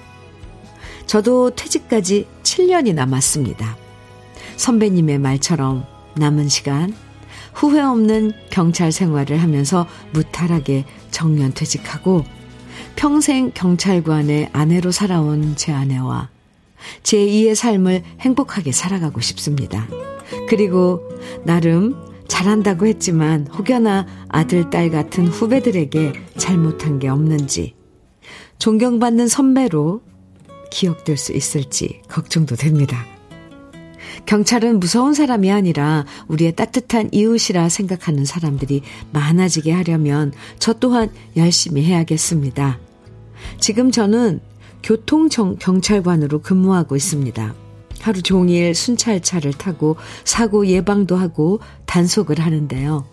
저도 1.07 1.51
퇴직까지 1.51 2.27
7년이 2.43 2.95
남았습니다. 2.95 3.77
선배님의 4.57 5.21
말처럼 5.21 5.87
남은 6.17 6.49
시간 6.49 6.93
후회 7.55 7.81
없는 7.81 8.33
경찰 8.51 8.91
생활을 8.91 9.41
하면서 9.41 9.87
무탈하게 10.15 10.85
정년 11.13 11.55
퇴직하고 11.55 12.25
평생 12.97 13.53
경찰관의 13.55 14.51
아내로 14.53 14.91
살아온 14.91 15.55
제 15.55 15.73
아내와 15.73 16.29
제2의 17.05 17.55
삶을 17.55 18.03
행복하게 18.19 18.73
살아가고 18.73 19.21
싶습니다. 19.21 19.87
그리고 20.49 21.01
나름 21.45 21.95
잘한다고 22.29 22.87
했지만 22.87 23.47
혹여나 23.47 24.07
아들, 24.29 24.71
딸 24.71 24.91
같은 24.91 25.27
후배들에게 25.27 26.13
잘못한 26.37 26.99
게 26.99 27.09
없는지 27.09 27.75
존경받는 28.59 29.29
선배로 29.29 30.03
기억될 30.71 31.17
수 31.17 31.33
있을지 31.33 32.01
걱정도 32.09 32.57
됩니다. 32.57 33.05
경찰은 34.25 34.81
무서운 34.81 35.15
사람이 35.15 35.53
아니라 35.53 36.05
우리의 36.27 36.57
따뜻한 36.57 37.11
이웃이라 37.13 37.69
생각하는 37.69 38.25
사람들이 38.25 38.83
많아지게 39.13 39.73
하려면 39.73 40.33
저 40.59 40.73
또한 40.73 41.11
열심히 41.37 41.85
해야겠습니다. 41.85 42.79
지금 43.61 43.91
저는 43.91 44.41
교통경찰관으로 44.83 46.41
근무하고 46.41 46.97
있습니다. 46.97 47.66
하루 48.07 48.23
종일 48.23 48.73
순찰차를 48.73 49.53
타고 49.55 49.97
사고 50.23 50.69
예방도 50.69 51.17
하고 51.17 51.59
단속을 51.87 52.39
하는데요. 52.39 53.05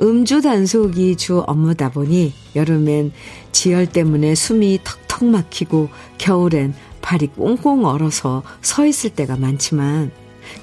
음주 0.00 0.42
단속이 0.42 1.14
주 1.16 1.44
업무다 1.46 1.90
보니 1.90 2.32
여름엔 2.56 3.12
지열 3.52 3.86
때문에 3.86 4.34
숨이 4.34 4.80
턱턱 4.82 5.10
턱 5.20 5.24
막히고 5.24 5.88
겨울엔 6.18 6.74
발이 7.02 7.28
꽁꽁 7.28 7.84
얼어서 7.84 8.42
서 8.62 8.86
있을 8.86 9.10
때가 9.10 9.36
많지만 9.36 10.10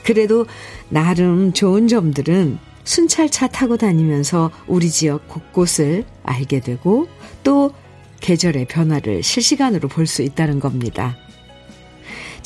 그래도 0.03 0.45
나름 0.89 1.53
좋은 1.53 1.87
점들은 1.87 2.57
순찰차 2.83 3.47
타고 3.47 3.77
다니면서 3.77 4.51
우리 4.65 4.89
지역 4.89 5.27
곳곳을 5.27 6.05
알게 6.23 6.59
되고 6.59 7.07
또 7.43 7.71
계절의 8.19 8.65
변화를 8.65 9.23
실시간으로 9.23 9.87
볼 9.87 10.07
수 10.07 10.23
있다는 10.23 10.59
겁니다. 10.59 11.15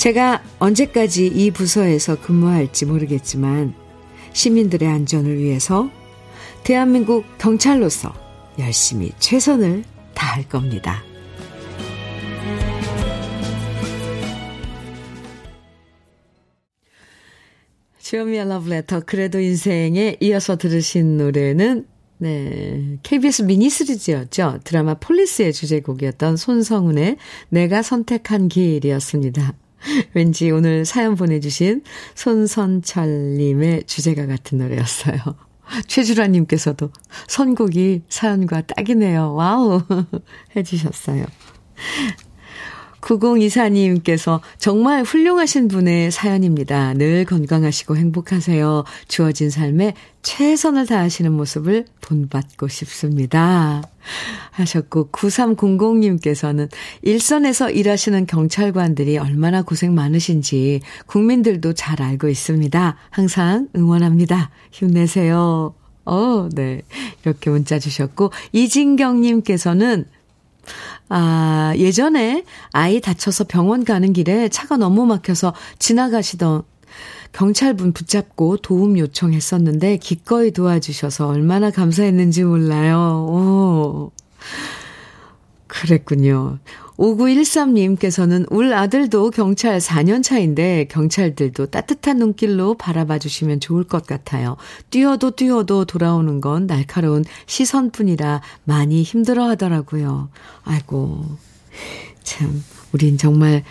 제가 0.01 0.41
언제까지 0.57 1.27
이 1.27 1.51
부서에서 1.51 2.19
근무할지 2.19 2.87
모르겠지만 2.87 3.75
시민들의 4.33 4.89
안전을 4.89 5.37
위해서 5.37 5.91
대한민국 6.63 7.23
경찰로서 7.37 8.11
열심히 8.57 9.11
최선을 9.19 9.83
다할 10.15 10.49
겁니다. 10.49 11.03
주현미의 17.99 18.49
러브레터 18.49 19.01
그래도 19.01 19.39
인생에 19.39 20.17
이어서 20.19 20.57
들으신 20.57 21.17
노래는 21.17 21.85
네. 22.17 22.97
KBS 23.03 23.43
미니 23.43 23.69
시리즈였죠. 23.69 24.61
드라마 24.63 24.95
폴리스의 24.95 25.53
주제곡이었던 25.53 26.37
손성훈의 26.37 27.17
내가 27.49 27.83
선택한 27.83 28.47
길이었습니다. 28.47 29.53
왠지 30.13 30.51
오늘 30.51 30.85
사연 30.85 31.15
보내주신 31.15 31.83
손선철님의 32.15 33.83
주제가 33.85 34.25
같은 34.27 34.59
노래였어요. 34.59 35.17
최주라님께서도 35.87 36.91
선곡이 37.27 38.03
사연과 38.09 38.61
딱이네요. 38.61 39.33
와우! 39.33 39.81
해주셨어요. 40.55 41.25
9024님께서 43.01 44.39
정말 44.57 45.03
훌륭하신 45.03 45.67
분의 45.67 46.11
사연입니다. 46.11 46.93
늘 46.93 47.25
건강하시고 47.25 47.97
행복하세요. 47.97 48.83
주어진 49.07 49.49
삶에 49.49 49.93
최선을 50.21 50.85
다하시는 50.85 51.31
모습을 51.31 51.85
본받고 52.01 52.67
싶습니다. 52.67 53.81
하셨고, 54.51 55.09
9300님께서는 55.11 56.69
일선에서 57.01 57.71
일하시는 57.71 58.25
경찰관들이 58.27 59.17
얼마나 59.17 59.61
고생 59.63 59.93
많으신지 59.95 60.81
국민들도 61.07 61.73
잘 61.73 62.01
알고 62.01 62.27
있습니다. 62.29 62.97
항상 63.09 63.67
응원합니다. 63.75 64.51
힘내세요. 64.71 65.73
어, 66.05 66.49
네. 66.53 66.81
이렇게 67.23 67.49
문자 67.49 67.79
주셨고, 67.79 68.31
이진경님께서는 68.51 70.05
아, 71.09 71.73
예전에 71.77 72.43
아이 72.71 73.01
다쳐서 73.01 73.45
병원 73.45 73.83
가는 73.83 74.13
길에 74.13 74.49
차가 74.49 74.77
너무 74.77 75.05
막혀서 75.05 75.53
지나가시던 75.79 76.63
경찰분 77.33 77.93
붙잡고 77.93 78.57
도움 78.57 78.97
요청했었는데 78.97 79.97
기꺼이 79.97 80.51
도와주셔서 80.51 81.27
얼마나 81.27 81.71
감사했는지 81.71 82.43
몰라요. 82.43 83.25
오. 83.29 84.11
그랬군요. 85.67 86.59
5913님께서는 86.97 88.45
울 88.51 88.73
아들도 88.73 89.31
경찰 89.31 89.79
4년 89.79 90.23
차인데 90.23 90.85
경찰들도 90.89 91.67
따뜻한 91.67 92.17
눈길로 92.17 92.75
바라봐 92.75 93.19
주시면 93.19 93.59
좋을 93.59 93.83
것 93.83 94.05
같아요. 94.05 94.57
뛰어도 94.89 95.31
뛰어도 95.31 95.85
돌아오는 95.85 96.41
건 96.41 96.67
날카로운 96.67 97.23
시선뿐이라 97.47 98.41
많이 98.63 99.03
힘들어 99.03 99.45
하더라고요. 99.49 100.29
아이고. 100.63 101.25
참, 102.23 102.63
우린 102.91 103.17
정말, 103.17 103.63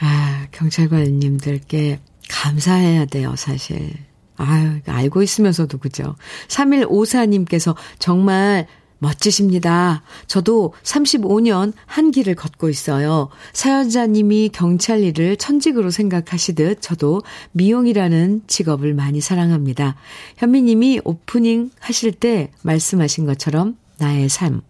아, 0.00 0.46
경찰관님들께 0.52 2.00
감사해야 2.28 3.06
돼요, 3.06 3.34
사실. 3.36 3.92
아유, 4.36 4.80
알고 4.86 5.22
있으면서도 5.22 5.78
그죠. 5.78 6.14
3154님께서 6.48 7.74
정말 7.98 8.66
멋지십니다. 8.98 10.02
저도 10.26 10.72
35년 10.82 11.72
한 11.84 12.10
길을 12.10 12.34
걷고 12.34 12.68
있어요. 12.68 13.28
사연자님이 13.52 14.50
경찰 14.52 15.00
일을 15.00 15.36
천직으로 15.36 15.90
생각하시듯 15.90 16.80
저도 16.80 17.22
미용이라는 17.52 18.42
직업을 18.46 18.94
많이 18.94 19.20
사랑합니다. 19.20 19.96
현미님이 20.38 21.02
오프닝 21.04 21.70
하실 21.78 22.12
때 22.12 22.50
말씀하신 22.62 23.26
것처럼 23.26 23.76
나의 23.98 24.28
삶 24.28 24.62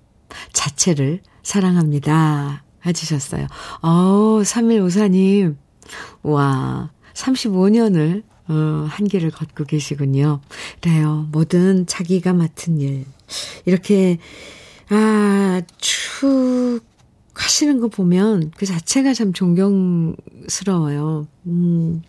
자체를 0.52 1.20
사랑합니다. 1.42 2.64
해주셨어요. 2.84 3.46
어우, 3.82 4.42
3154님. 4.42 5.56
와, 6.22 6.90
35년을 7.14 8.22
어, 8.48 8.86
한 8.88 9.08
길을 9.08 9.30
걷고 9.30 9.64
계시군요. 9.64 10.40
그래요. 10.80 11.28
뭐든 11.32 11.86
자기가 11.86 12.32
맡은 12.32 12.80
일. 12.80 13.04
이렇게, 13.64 14.18
아, 14.88 15.62
쭉 15.78 16.80
하시는 17.34 17.80
거 17.80 17.88
보면 17.88 18.50
그 18.56 18.66
자체가 18.66 19.14
참 19.14 19.32
존경스러워요. 19.32 21.26
음. 21.46 22.02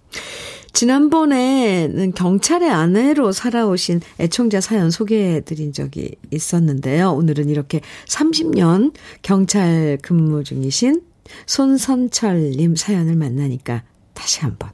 지난번에는 0.73 2.12
경찰의 2.13 2.69
아내로 2.69 3.32
살아오신 3.32 4.00
애청자 4.19 4.62
사연 4.62 4.91
소개해 4.91 5.41
드린 5.41 5.73
적이 5.73 6.12
있었는데요. 6.32 7.12
오늘은 7.13 7.50
이렇게 7.50 7.82
30년 8.08 8.93
경찰 9.23 9.97
근무 10.04 10.43
중이신 10.43 11.02
손선철님 11.47 12.76
사연을 12.76 13.15
만나니까 13.15 13.84
다시 14.13 14.41
한번 14.41 14.69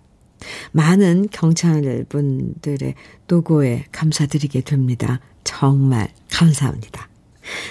많은 0.72 1.28
경찰 1.32 2.06
분들의 2.10 2.96
노고에 3.28 3.86
감사드리게 3.92 4.62
됩니다. 4.62 5.20
정말 5.44 6.10
감사합니다. 6.32 7.10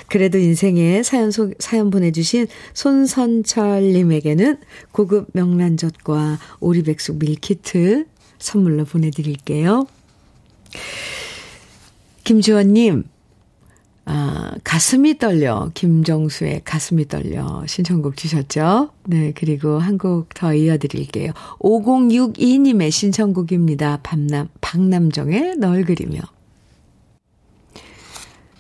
그래도 0.09 0.39
인생에 0.39 1.03
사연 1.03 1.31
소, 1.31 1.53
사연 1.59 1.91
보내주신 1.91 2.47
손선철님에게는 2.75 4.59
고급 4.91 5.29
명란젓과 5.33 6.39
오리백숙 6.61 7.19
밀키트 7.19 8.07
선물로 8.39 8.85
보내드릴게요. 8.85 9.87
김주원님, 12.25 13.05
아, 14.05 14.51
가슴이 14.65 15.19
떨려. 15.19 15.71
김정수의 15.75 16.63
가슴이 16.65 17.07
떨려. 17.09 17.65
신청곡 17.67 18.17
주셨죠? 18.17 18.91
네, 19.05 19.33
그리고 19.37 19.79
한 19.79 19.97
곡 19.99 20.35
더 20.35 20.55
이어드릴게요. 20.55 21.33
5062님의 21.61 22.91
신청곡입니다. 22.91 24.01
밤남, 24.03 24.49
박남정의 24.61 25.57
널 25.59 25.85
그리며. 25.85 26.21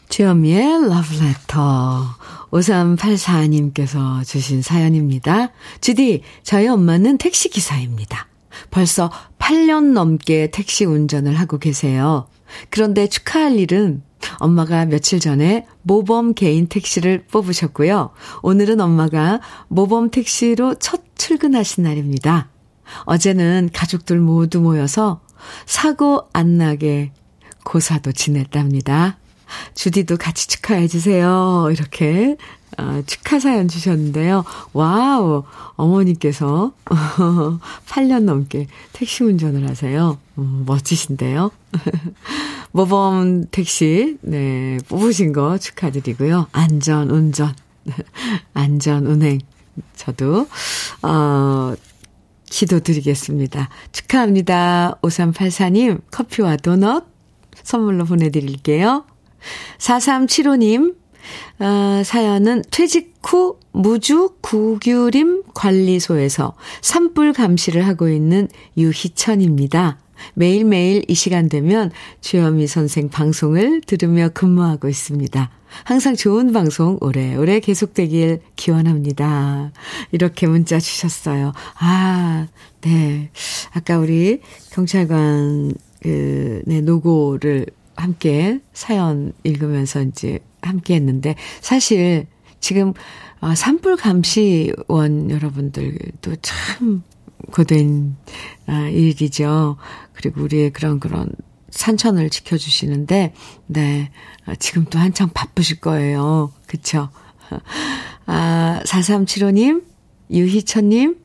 주현미의 0.09 0.88
러브레터. 0.88 2.05
5384님께서 2.50 4.24
주신 4.26 4.61
사연입니다. 4.62 5.50
주디, 5.81 6.22
저희 6.42 6.68
엄마는 6.68 7.16
택시기사입니다. 7.18 8.28
벌써 8.70 9.11
8년 9.38 9.92
넘게 9.92 10.50
택시 10.50 10.85
운전을 10.85 11.35
하고 11.35 11.59
계세요. 11.59 12.28
그런데 12.68 13.07
축하할 13.09 13.59
일은 13.59 14.02
엄마가 14.38 14.85
며칠 14.87 15.20
전에 15.20 15.66
모범 15.82 16.35
개인 16.35 16.66
택시를 16.66 17.24
뽑으셨고요. 17.30 18.11
오늘은 18.42 18.80
엄마가 18.80 19.40
모범 19.68 20.11
택시로 20.11 20.74
첫 20.74 21.02
출근하신 21.16 21.85
날입니다. 21.85 22.48
어제는 23.04 23.70
가족들 23.72 24.18
모두 24.18 24.61
모여서 24.61 25.20
사고 25.66 26.28
안 26.32 26.58
나게 26.58 27.12
고사도 27.64 28.12
지냈답니다. 28.12 29.18
주디도 29.74 30.16
같이 30.16 30.48
축하해 30.48 30.88
주세요. 30.88 31.68
이렇게 31.70 32.37
어, 32.78 33.02
축하 33.06 33.38
사연 33.38 33.68
주셨는데요. 33.68 34.44
wow, 34.72 35.44
어머니께서 35.74 36.72
8년 36.85 38.22
넘게 38.24 38.66
택시 38.92 39.24
운전을 39.24 39.68
하세요. 39.68 40.18
음, 40.38 40.64
멋지신데요. 40.66 41.50
모범 42.72 43.44
택시, 43.50 44.16
네, 44.22 44.78
뽑으신 44.88 45.32
거 45.32 45.58
축하드리고요. 45.58 46.48
안전 46.52 47.11
운전, 47.11 47.54
안전 48.54 49.06
운행, 49.06 49.38
저도, 49.94 50.48
어, 51.02 51.74
기도 52.46 52.80
드리겠습니다. 52.80 53.68
축하합니다. 53.92 54.98
5384님, 55.02 56.00
커피와 56.11 56.56
도넛 56.56 57.06
선물로 57.62 58.04
보내드릴게요. 58.04 59.04
4375님, 59.78 60.94
어, 61.61 62.02
사연은 62.04 62.62
퇴직 62.70 63.14
후 63.22 63.58
무주 63.72 64.35
구규림 64.40 65.44
관리소에서 65.54 66.54
산불 66.80 67.32
감시를 67.32 67.87
하고 67.87 68.08
있는 68.08 68.48
유희천입니다. 68.76 70.02
매일매일 70.35 71.04
이 71.08 71.14
시간 71.14 71.48
되면 71.48 71.90
주현미 72.20 72.66
선생 72.66 73.08
방송을 73.08 73.82
들으며 73.82 74.28
근무하고 74.32 74.88
있습니다. 74.88 75.50
항상 75.85 76.14
좋은 76.14 76.52
방송 76.52 76.98
오래오래 77.00 77.61
계속되길 77.61 78.40
기원합니다. 78.56 79.72
이렇게 80.11 80.46
문자 80.46 80.78
주셨어요. 80.78 81.52
아, 81.78 82.48
네. 82.82 83.30
아까 83.72 83.98
우리 83.98 84.40
경찰관, 84.72 85.74
그, 86.02 86.62
네, 86.66 86.80
노고를 86.80 87.66
함께 87.96 88.61
사연 88.72 89.32
읽으면서 89.44 90.02
이제 90.02 90.40
함께 90.61 90.94
했는데, 90.94 91.37
사실 91.61 92.26
지금, 92.61 92.92
아, 93.40 93.54
산불 93.54 93.96
감시원 93.96 95.30
여러분들도 95.30 96.37
참 96.42 97.02
고된 97.53 98.17
아, 98.67 98.88
일이죠. 98.88 99.77
그리고 100.12 100.43
우리의 100.43 100.73
그런 100.73 100.99
그런 100.99 101.31
산천을 101.71 102.31
지켜주시는데, 102.31 103.35
네. 103.67 104.11
아, 104.45 104.55
지금 104.57 104.85
또 104.87 104.99
한창 104.99 105.31
바쁘실 105.33 105.81
거예요. 105.81 106.53
그쵸? 106.67 107.09
아, 108.27 108.81
4375님, 108.85 109.85
유희천님, 110.31 111.17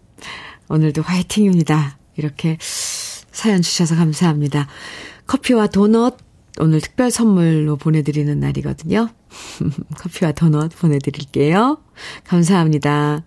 오늘도 0.69 1.01
화이팅입니다. 1.01 1.97
이렇게 2.15 2.57
사연 2.59 3.61
주셔서 3.61 3.95
감사합니다. 3.95 4.67
커피와 5.27 5.67
도넛 5.67 6.17
오늘 6.59 6.81
특별 6.81 7.11
선물로 7.11 7.75
보내드리는 7.77 8.39
날이거든요. 8.39 9.09
커피와 9.97 10.31
도넛 10.31 10.75
보내드릴게요. 10.77 11.77
감사합니다. 12.23 13.23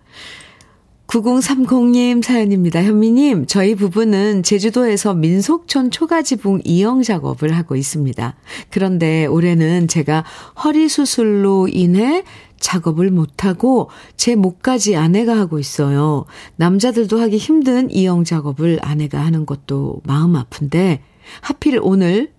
9030님 1.11 2.23
사연입니다. 2.23 2.81
현미님, 2.81 3.45
저희 3.45 3.75
부부는 3.75 4.43
제주도에서 4.43 5.13
민속촌 5.13 5.91
초가지붕 5.91 6.61
이영 6.63 7.03
작업을 7.03 7.53
하고 7.57 7.75
있습니다. 7.75 8.33
그런데 8.69 9.25
올해는 9.25 9.89
제가 9.89 10.23
허리 10.63 10.87
수술로 10.87 11.67
인해 11.67 12.23
작업을 12.61 13.11
못하고 13.11 13.89
제 14.15 14.35
목까지 14.35 14.95
아내가 14.95 15.37
하고 15.37 15.59
있어요. 15.59 16.23
남자들도 16.55 17.19
하기 17.19 17.35
힘든 17.35 17.91
이영 17.91 18.23
작업을 18.23 18.79
아내가 18.81 19.19
하는 19.19 19.45
것도 19.45 19.99
마음 20.05 20.37
아픈데 20.37 21.03
하필 21.41 21.79
오늘 21.81 22.31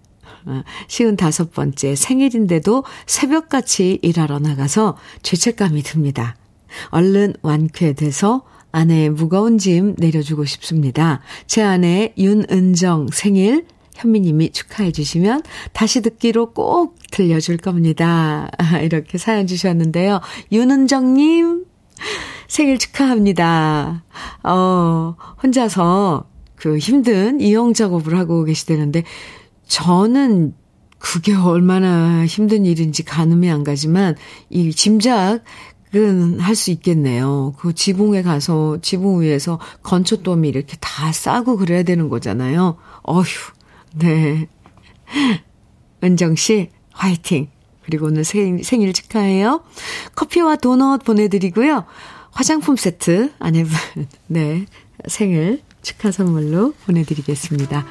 쉬운 0.88 1.16
다섯 1.16 1.52
번째 1.52 1.94
생일인데도 1.94 2.85
새벽같이 3.04 3.98
일하러 4.00 4.38
나가서 4.38 4.96
죄책감이 5.22 5.82
듭니다. 5.82 6.37
얼른 6.88 7.35
완쾌돼서 7.42 8.44
아내의 8.72 9.11
무거운 9.11 9.58
짐 9.58 9.94
내려주고 9.98 10.44
싶습니다. 10.44 11.20
제 11.46 11.62
아내 11.62 12.14
윤은정 12.18 13.08
생일 13.12 13.66
현미님이 13.94 14.50
축하해 14.50 14.90
주시면 14.90 15.42
다시 15.72 16.00
듣기로 16.00 16.52
꼭 16.52 16.98
들려줄 17.11 17.58
겁니다. 17.58 18.50
이렇게 18.82 19.18
사연 19.18 19.46
주셨는데요. 19.46 20.20
윤은정님 20.50 21.66
생일 22.48 22.78
축하합니다. 22.78 24.04
어, 24.42 25.16
혼자서 25.42 26.26
그 26.56 26.78
힘든 26.78 27.40
이용 27.40 27.74
작업을 27.74 28.16
하고 28.18 28.44
계시다는데 28.44 29.04
저는 29.66 30.54
그게 30.98 31.35
얼마나 31.35 32.24
힘든 32.24 32.64
일인지 32.64 33.02
가늠이 33.02 33.50
안 33.50 33.64
가지만 33.64 34.14
이 34.50 34.70
짐작 34.70 35.42
할 35.94 36.55
수 36.55 36.70
있겠네요. 36.70 37.55
그 37.59 37.74
지붕에 37.74 38.22
가서 38.22 38.78
지붕 38.81 39.20
위에서 39.20 39.59
건초더미 39.83 40.48
이렇게 40.48 40.76
다 40.81 41.12
싸고 41.12 41.57
그래야 41.59 41.83
되는 41.83 42.09
거잖아요. 42.09 42.76
어휴, 43.02 43.24
네. 43.96 44.48
은정 46.02 46.37
씨, 46.37 46.70
화이팅. 46.92 47.48
그리고 47.85 48.07
오늘 48.07 48.24
생, 48.24 48.62
생일 48.62 48.92
축하해요. 48.92 49.62
커피와 50.14 50.57
도넛 50.57 51.05
보내드리고요. 51.05 51.85
화장품 52.31 52.76
세트 52.76 53.33
아내분, 53.38 53.72
네. 54.28 54.66
생일 55.09 55.62
축하 55.82 56.10
선물로 56.10 56.72
보내드리겠습니다. 56.86 57.84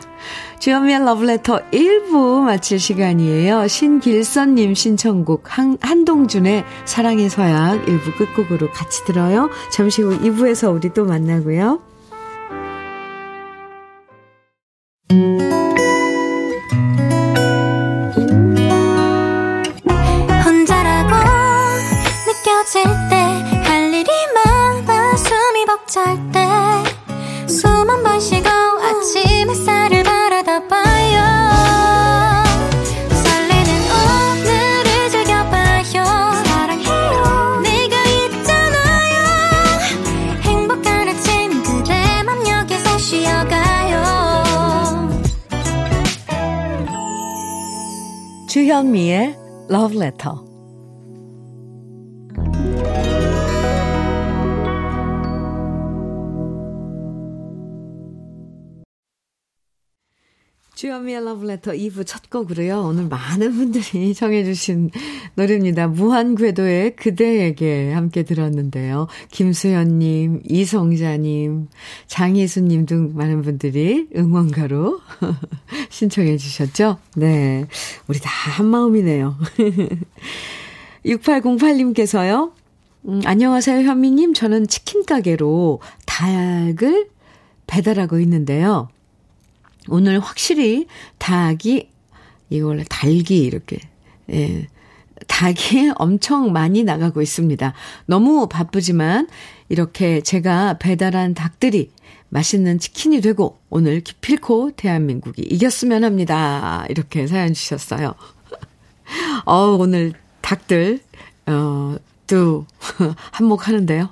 주현미의 0.60 1.06
러브레터 1.06 1.70
1부 1.72 2.42
마칠 2.42 2.80
시간이에요. 2.80 3.68
신길선님 3.68 4.74
신청곡 4.74 5.58
한, 5.58 5.78
한동준의 5.82 6.64
사랑의 6.86 7.30
서약 7.30 7.86
1부 7.86 8.18
끝곡으로 8.18 8.72
같이 8.72 9.04
들어요. 9.06 9.50
잠시 9.72 10.02
후 10.02 10.18
2부에서 10.18 10.74
우리 10.74 10.94
또 10.94 11.06
만나고요. 11.06 11.91
주현미의 48.81 49.35
Love 49.71 49.99
Letter. 49.99 50.50
주현미의 60.92 61.22
Letter 61.22 61.78
2부 61.78 62.06
첫 62.06 62.30
곡으로요. 62.30 62.82
오늘 62.82 63.08
많은 63.08 63.54
분들이 63.54 64.14
정해주신 64.14 64.92
노래입니다. 65.36 65.88
무한궤도의 65.88 66.98
그대에게 66.98 67.94
함께 67.94 68.24
들었는데요. 68.24 69.08
김수현님, 69.32 70.42
이성자님, 70.50 71.70
장희수님 72.08 72.86
등 72.88 73.14
많은 73.16 73.42
분들이 73.42 74.10
응원가로 74.14 75.00
신청해 75.90 76.36
주셨죠? 76.36 76.98
네. 77.16 77.68
우리 78.10 78.20
다 78.20 78.30
한마음이네요. 78.30 79.38
6808님께서요. 81.06 82.52
음, 83.08 83.22
안녕하세요, 83.24 83.88
현미님. 83.88 84.34
저는 84.34 84.68
치킨 84.68 85.06
가게로 85.06 85.80
닭을 86.06 87.08
배달하고 87.68 88.20
있는데요. 88.20 88.90
오늘 89.88 90.20
확실히 90.20 90.88
닭이, 91.18 91.90
이거 92.50 92.68
원래 92.68 92.84
달기 92.90 93.40
이렇게, 93.44 93.80
예, 94.32 94.68
닭이 95.28 95.92
엄청 95.98 96.52
많이 96.52 96.84
나가고 96.84 97.22
있습니다. 97.22 97.74
너무 98.06 98.48
바쁘지만 98.48 99.28
이렇게 99.70 100.22
제가 100.22 100.78
배달한 100.78 101.34
닭들이 101.34 101.92
맛있는 102.30 102.80
치킨이 102.80 103.22
되고 103.22 103.60
오늘 103.70 104.02
기필코 104.02 104.72
대한민국이 104.76 105.42
이겼으면 105.42 106.04
합니다. 106.04 106.86
이렇게 106.90 107.28
사연 107.28 107.54
주셨어요. 107.54 108.14
어, 109.46 109.56
오늘 109.78 110.14
닭들, 110.42 111.00
어, 111.48 111.96
또 112.28 112.66
한몫하는데요. 113.32 114.10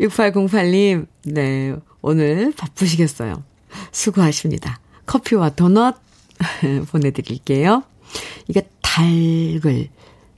6808님, 0.00 1.06
네, 1.24 1.74
오늘 2.02 2.52
바쁘시겠어요. 2.52 3.42
수고하십니다. 3.92 4.80
커피와 5.06 5.50
도넛 5.50 5.96
보내드릴게요. 6.90 7.82
이게 8.48 8.68
달글, 8.82 9.88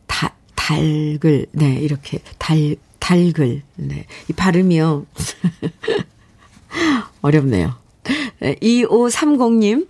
다, 0.06 0.34
달글, 0.54 1.46
네, 1.52 1.74
이렇게 1.74 2.20
달, 2.38 2.76
달글, 2.98 3.62
네. 3.76 4.06
이 4.28 4.32
발음이요. 4.32 5.06
어렵네요. 7.22 7.74
2530님, 8.40 9.88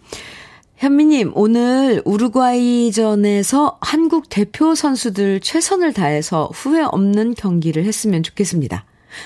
현미님, 0.76 1.32
오늘 1.34 2.02
우루과이전에서 2.04 3.78
한국 3.80 4.28
대표 4.28 4.74
선수들 4.74 5.40
최선을 5.40 5.92
다해서 5.92 6.50
후회 6.52 6.82
없는 6.82 7.34
경기를 7.34 7.84
했으면 7.84 8.22
좋겠습니다. 8.22 8.84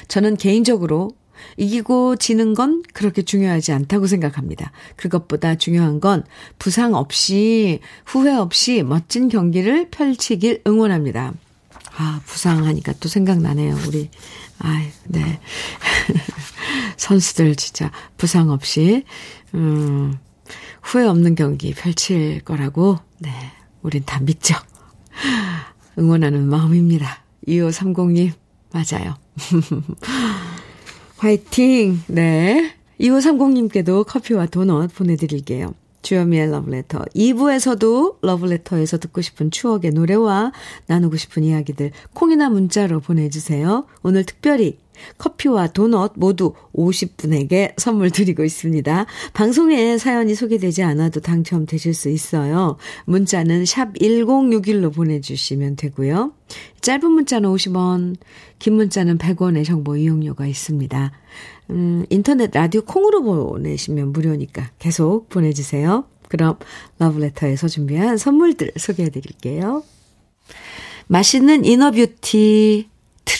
저는 0.08 0.36
개인적으로 0.36 1.10
이기고 1.56 2.16
지는 2.16 2.54
건 2.54 2.82
그렇게 2.92 3.22
중요하지 3.22 3.72
않다고 3.72 4.06
생각합니다. 4.06 4.72
그것보다 4.96 5.56
중요한 5.56 6.00
건 6.00 6.24
부상 6.58 6.94
없이, 6.94 7.80
후회 8.04 8.32
없이 8.34 8.82
멋진 8.82 9.28
경기를 9.28 9.88
펼치길 9.90 10.62
응원합니다. 10.66 11.34
아, 11.96 12.20
부상하니까 12.24 12.94
또 13.00 13.08
생각나네요. 13.08 13.76
우리, 13.86 14.08
아이, 14.58 14.88
네. 15.04 15.40
선수들 16.96 17.56
진짜 17.56 17.90
부상 18.16 18.50
없이, 18.50 19.04
음, 19.54 20.18
후회 20.82 21.04
없는 21.04 21.34
경기 21.34 21.74
펼칠 21.74 22.40
거라고, 22.40 22.98
네, 23.18 23.30
우린 23.82 24.04
다 24.04 24.20
믿죠. 24.20 24.54
응원하는 25.98 26.48
마음입니다. 26.48 27.22
2530님, 27.46 28.32
맞아요. 28.72 29.16
화이팅! 31.22 32.02
네. 32.08 32.74
2530님께도 32.98 34.04
커피와 34.04 34.46
도넛 34.46 34.92
보내드릴게요. 34.92 35.72
주여미의 36.02 36.50
러브레터. 36.50 37.04
2부에서도 37.14 38.16
러브레터에서 38.22 38.98
듣고 38.98 39.20
싶은 39.20 39.52
추억의 39.52 39.92
노래와 39.92 40.50
나누고 40.88 41.16
싶은 41.16 41.44
이야기들 41.44 41.92
콩이나 42.12 42.50
문자로 42.50 42.98
보내주세요. 42.98 43.86
오늘 44.02 44.24
특별히 44.24 44.78
커피와 45.18 45.68
도넛 45.68 46.12
모두 46.16 46.54
50분에게 46.74 47.74
선물 47.78 48.10
드리고 48.10 48.44
있습니다. 48.44 49.06
방송에 49.32 49.98
사연이 49.98 50.34
소개되지 50.34 50.82
않아도 50.82 51.20
당첨되실 51.20 51.94
수 51.94 52.08
있어요. 52.08 52.76
문자는 53.06 53.64
샵 53.64 53.92
1061로 53.94 54.94
보내주시면 54.94 55.76
되고요. 55.76 56.32
짧은 56.80 57.10
문자는 57.10 57.48
50원, 57.48 58.16
긴 58.58 58.74
문자는 58.74 59.18
100원의 59.18 59.64
정보 59.64 59.96
이용료가 59.96 60.46
있습니다. 60.46 61.12
음, 61.70 62.04
인터넷 62.10 62.50
라디오 62.52 62.82
콩으로 62.82 63.22
보내시면 63.22 64.12
무료니까 64.12 64.70
계속 64.78 65.28
보내주세요. 65.28 66.04
그럼 66.28 66.56
러브레터에서 66.98 67.68
준비한 67.68 68.16
선물들 68.16 68.72
소개해 68.76 69.10
드릴게요. 69.10 69.82
맛있는 71.06 71.64
inner 71.64 72.20
beauty 72.20 72.88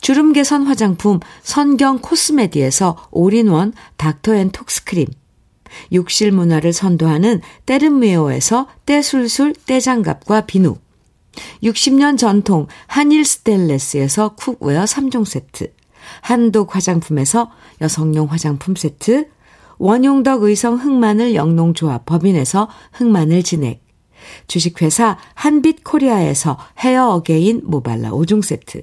주름 0.00 0.32
개선 0.32 0.64
화장품 0.64 1.20
선경 1.42 2.00
코스메디에서 2.00 3.08
올인원 3.10 3.72
닥터앤톡스크림, 3.96 5.06
욕실 5.92 6.32
문화를 6.32 6.72
선도하는 6.72 7.40
때르메오에서 7.66 8.68
때술술 8.86 9.54
때장갑과 9.66 10.42
비누, 10.42 10.76
60년 11.62 12.18
전통 12.18 12.66
한일 12.86 13.24
스텐레스에서 13.24 14.34
cookware 14.36 14.84
3종 14.84 15.24
세트, 15.24 15.72
한독 16.20 16.74
화장품에서 16.74 17.50
여성용 17.80 18.30
화장품 18.30 18.74
세트, 18.74 19.28
원용덕 19.78 20.42
의성 20.42 20.76
흑마늘 20.76 21.34
영농조합 21.34 22.06
법인에서 22.06 22.68
흑마늘 22.92 23.42
진액, 23.42 23.84
주식회사 24.46 25.18
한빛코리아에서 25.34 26.58
헤어 26.78 27.10
어게인 27.10 27.62
모발라 27.64 28.10
5종 28.10 28.42
세트, 28.42 28.82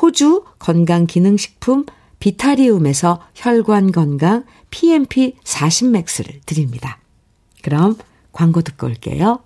호주 0.00 0.44
건강기능식품 0.58 1.86
비타리움에서 2.18 3.20
혈관 3.34 3.92
건강 3.92 4.44
PMP 4.70 5.36
40맥스를 5.44 6.40
드립니다. 6.46 6.98
그럼 7.62 7.96
광고 8.32 8.62
듣고 8.62 8.86
올게요. 8.86 9.40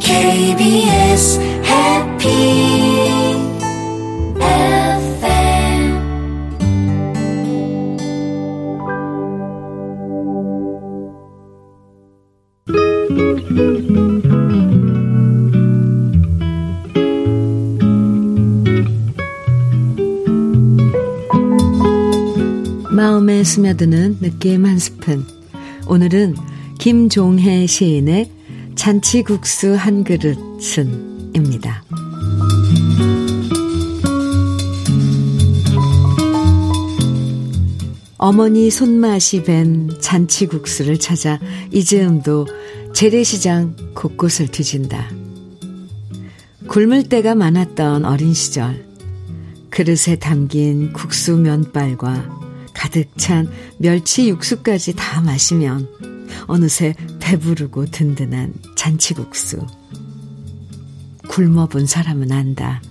KBS 0.00 1.53
마음에 23.24 23.42
스며드는 23.42 24.18
느낌 24.20 24.66
한 24.66 24.78
스푼. 24.78 25.24
오늘은 25.86 26.36
김종혜 26.78 27.66
시인의 27.66 28.30
잔치국수 28.74 29.76
한 29.76 30.04
그릇은입니다. 30.04 31.84
어머니 38.18 38.70
손맛이 38.70 39.42
밴 39.44 39.88
잔치국수를 40.02 40.98
찾아 40.98 41.40
이즈음도 41.72 42.46
재래시장 42.92 43.74
곳곳을 43.94 44.48
뒤진다. 44.48 45.10
굶을 46.68 47.04
때가 47.04 47.34
많았던 47.34 48.04
어린 48.04 48.34
시절, 48.34 48.84
그릇에 49.70 50.16
담긴 50.20 50.92
국수 50.92 51.38
면발과 51.38 52.43
가득 52.74 53.16
찬 53.16 53.50
멸치 53.78 54.28
육수까지 54.28 54.94
다 54.96 55.20
마시면 55.20 55.88
어느새 56.46 56.94
배부르고 57.20 57.86
든든한 57.86 58.52
잔치국수. 58.76 59.66
굶어본 61.28 61.86
사람은 61.86 62.30
안다. 62.32 62.82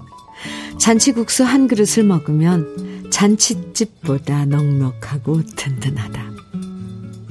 잔치국수 0.80 1.44
한 1.44 1.68
그릇을 1.68 2.04
먹으면 2.04 3.10
잔치집보다 3.12 4.46
넉넉하고 4.46 5.44
든든하다. 5.56 6.32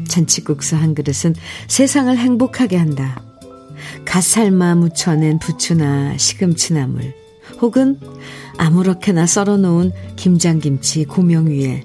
잔치국수 0.08 0.76
한 0.76 0.94
그릇은 0.94 1.34
세상을 1.68 2.16
행복하게 2.16 2.76
한다. 2.76 3.20
갓살마 4.04 4.76
묻혀낸 4.76 5.38
부추나 5.38 6.16
시금치나물, 6.16 7.14
혹은 7.60 7.98
아무렇게나 8.58 9.26
썰어놓은 9.26 9.92
김장김치 10.16 11.04
고명 11.06 11.46
위에 11.46 11.84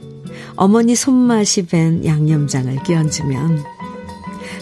어머니 0.57 0.95
손맛이 0.95 1.67
밴 1.67 2.03
양념장을 2.03 2.81
끼얹으면 2.83 3.63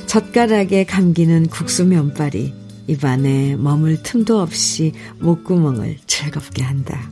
젓가락에 0.05 0.84
감기는 0.84 1.47
국수 1.47 1.86
면발이 1.86 2.53
입안에 2.88 3.55
머물 3.55 4.03
틈도 4.03 4.41
없이 4.41 4.91
목구멍을 5.19 5.97
즐겁게 6.05 6.63
한다. 6.63 7.10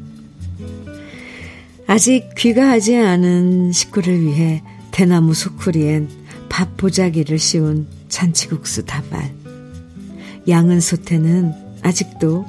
아직 1.88 2.30
귀가하지 2.38 2.98
않은 2.98 3.72
식구를 3.72 4.22
위해 4.22 4.62
대나무 4.91 5.34
소쿠리엔 5.34 6.10
밥 6.50 6.76
보자기를 6.78 7.39
씌운 7.39 7.88
잔치국수 8.10 8.86
다발. 8.86 9.34
양은 10.48 10.82
솥에는 10.82 11.54
아직도 11.82 12.46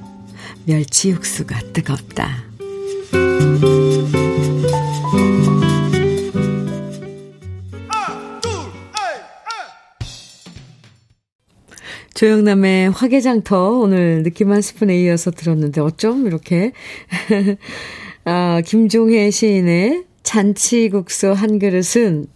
멸치 0.67 1.11
육수가 1.11 1.61
뜨겁다. 1.73 2.45
조영남의 12.15 12.93
화개장터 12.93 13.79
오늘 13.79 14.23
느낌 14.23 14.53
한 14.53 14.63
스푼에 14.63 14.97
이어서 15.03 15.33
들었는데 15.33 15.81
어쩜 15.81 16.27
이렇게 16.27 16.73
아, 18.25 18.63
김종혜 18.65 19.31
시인의 19.31 20.05
잔치국수 20.23 21.33
한 21.33 21.59
그릇은 21.59 22.27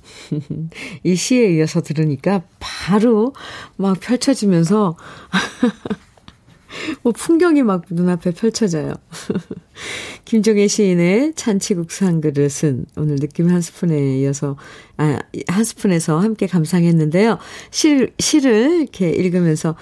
이 1.05 1.15
시에 1.15 1.55
이어서 1.55 1.81
들으니까 1.81 2.43
바로 2.59 3.33
막 3.77 3.99
펼쳐지면서 4.01 4.97
뭐 7.03 7.13
풍경이 7.13 7.63
막 7.63 7.85
눈앞에 7.89 8.33
펼쳐져요. 8.33 8.95
김종혜 10.29 10.69
시인의 10.69 11.33
찬치국수 11.37 12.05
한 12.05 12.21
그릇은 12.21 12.85
오늘 12.99 13.17
느낌 13.17 13.49
한 13.49 13.63
스푼에 13.63 14.19
이어서, 14.19 14.59
아, 14.99 15.19
한 15.47 15.65
스푼에서 15.65 16.19
함께 16.19 16.47
감상했는데요. 16.47 17.39
시, 17.71 18.09
시를 18.19 18.83
이렇게 18.83 19.09
읽으면서, 19.09 19.75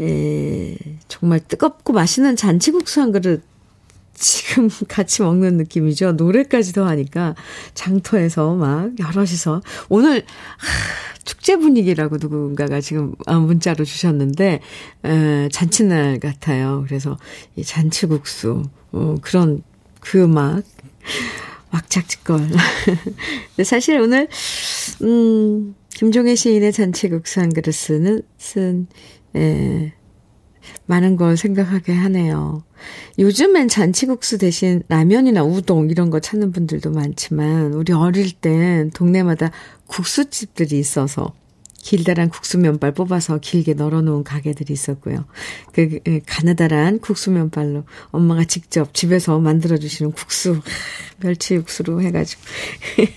에, 0.00 0.74
정말 1.08 1.40
뜨겁고 1.46 1.92
맛있는 1.92 2.34
잔치국수 2.34 3.02
한 3.02 3.12
그릇 3.12 3.42
지금 4.14 4.70
같이 4.88 5.20
먹는 5.20 5.58
느낌이죠. 5.58 6.12
노래까지 6.12 6.72
더 6.72 6.86
하니까 6.86 7.34
장터에서 7.74 8.54
막 8.54 8.98
여럿이서 8.98 9.60
오늘 9.90 10.20
하, 10.20 11.24
축제 11.26 11.56
분위기라고 11.56 12.16
누군가가 12.16 12.80
지금 12.80 13.14
아, 13.26 13.38
문자로 13.38 13.84
주셨는데 13.84 14.60
에, 15.04 15.48
잔치날 15.50 16.20
같아요. 16.20 16.84
그래서 16.86 17.18
이 17.56 17.62
잔치국수 17.62 18.62
어, 18.92 19.16
그런 19.20 19.62
그막 20.00 20.62
막작짓걸. 21.70 22.48
근데 23.56 23.64
사실 23.64 24.00
오늘 24.00 24.28
음 25.02 25.74
김종혜 25.94 26.34
시인의 26.34 26.72
잔치국수 26.72 27.40
한 27.40 27.52
그릇은 27.52 28.22
쓴 28.38 28.86
에, 29.36 29.92
많은 30.86 31.16
걸 31.16 31.36
생각하게 31.36 31.92
하네요. 31.92 32.64
요즘엔 33.18 33.68
잔치국수 33.68 34.38
대신 34.38 34.82
라면이나 34.88 35.44
우동 35.44 35.90
이런 35.90 36.10
거 36.10 36.20
찾는 36.20 36.52
분들도 36.52 36.90
많지만 36.90 37.74
우리 37.74 37.92
어릴 37.92 38.32
땐 38.32 38.90
동네마다 38.90 39.50
국수집들이 39.86 40.78
있어서 40.78 41.34
길다란 41.82 42.28
국수 42.28 42.58
면발 42.58 42.92
뽑아서 42.92 43.38
길게 43.38 43.74
널어놓은 43.74 44.24
가게들이 44.24 44.72
있었고요. 44.72 45.24
그, 45.72 45.98
그 46.04 46.20
가느다란 46.26 47.00
국수 47.00 47.30
면발로 47.30 47.84
엄마가 48.10 48.44
직접 48.44 48.94
집에서 48.94 49.38
만들어주시는 49.38 50.12
국수, 50.12 50.60
멸치 51.20 51.54
육수로 51.54 52.02
해가지고. 52.02 52.42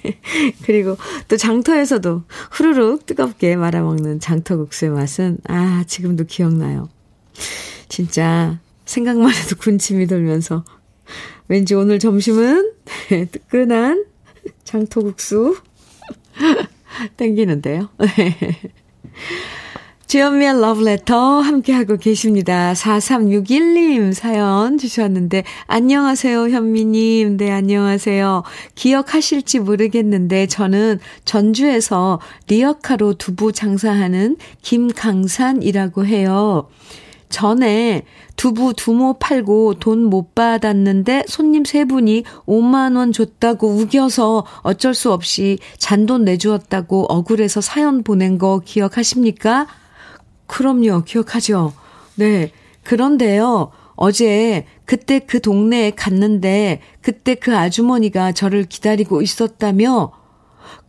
그리고 0.63 0.97
또 1.27 1.37
장터에서도 1.37 2.23
후루룩 2.51 3.05
뜨겁게 3.05 3.55
말아먹는 3.55 4.19
장터국수의 4.19 4.91
맛은, 4.91 5.37
아, 5.47 5.83
지금도 5.85 6.25
기억나요. 6.25 6.89
진짜 7.89 8.59
생각만 8.85 9.31
해도 9.33 9.55
군침이 9.57 10.07
돌면서 10.07 10.63
왠지 11.47 11.75
오늘 11.75 11.99
점심은 11.99 12.73
뜨끈한 13.31 14.05
장토국수 14.63 15.57
땡기는데요. 17.17 17.89
주연미의 20.07 20.61
러브레터 20.61 21.39
함께하고 21.39 21.97
계십니다. 21.97 22.73
4361님 22.73 24.13
사연 24.13 24.77
주셨는데, 24.77 25.43
안녕하세요, 25.65 26.49
현미님. 26.49 27.37
네, 27.37 27.49
안녕하세요. 27.49 28.43
기억하실지 28.75 29.59
모르겠는데, 29.59 30.45
저는 30.45 30.99
전주에서 31.25 32.19
리어카로 32.47 33.15
두부 33.15 33.53
장사하는 33.53 34.37
김강산이라고 34.61 36.05
해요. 36.05 36.69
전에 37.33 38.03
두부 38.35 38.73
두모 38.75 39.17
팔고 39.17 39.75
돈 39.79 40.03
못 40.03 40.35
받았는데 40.35 41.23
손님 41.27 41.65
세 41.65 41.83
분이 41.85 42.23
5만원 42.45 43.11
줬다고 43.11 43.67
우겨서 43.69 44.45
어쩔 44.61 44.93
수 44.93 45.11
없이 45.11 45.57
잔돈 45.77 46.25
내주었다고 46.25 47.05
억울해서 47.09 47.59
사연 47.61 48.03
보낸 48.03 48.37
거 48.37 48.61
기억하십니까? 48.63 49.65
그럼요, 50.45 51.03
기억하죠. 51.03 51.73
네. 52.15 52.51
그런데요, 52.83 53.71
어제 53.95 54.65
그때 54.85 55.19
그 55.19 55.41
동네에 55.41 55.91
갔는데 55.91 56.81
그때 57.01 57.33
그 57.33 57.57
아주머니가 57.57 58.33
저를 58.33 58.65
기다리고 58.65 59.21
있었다며 59.23 60.11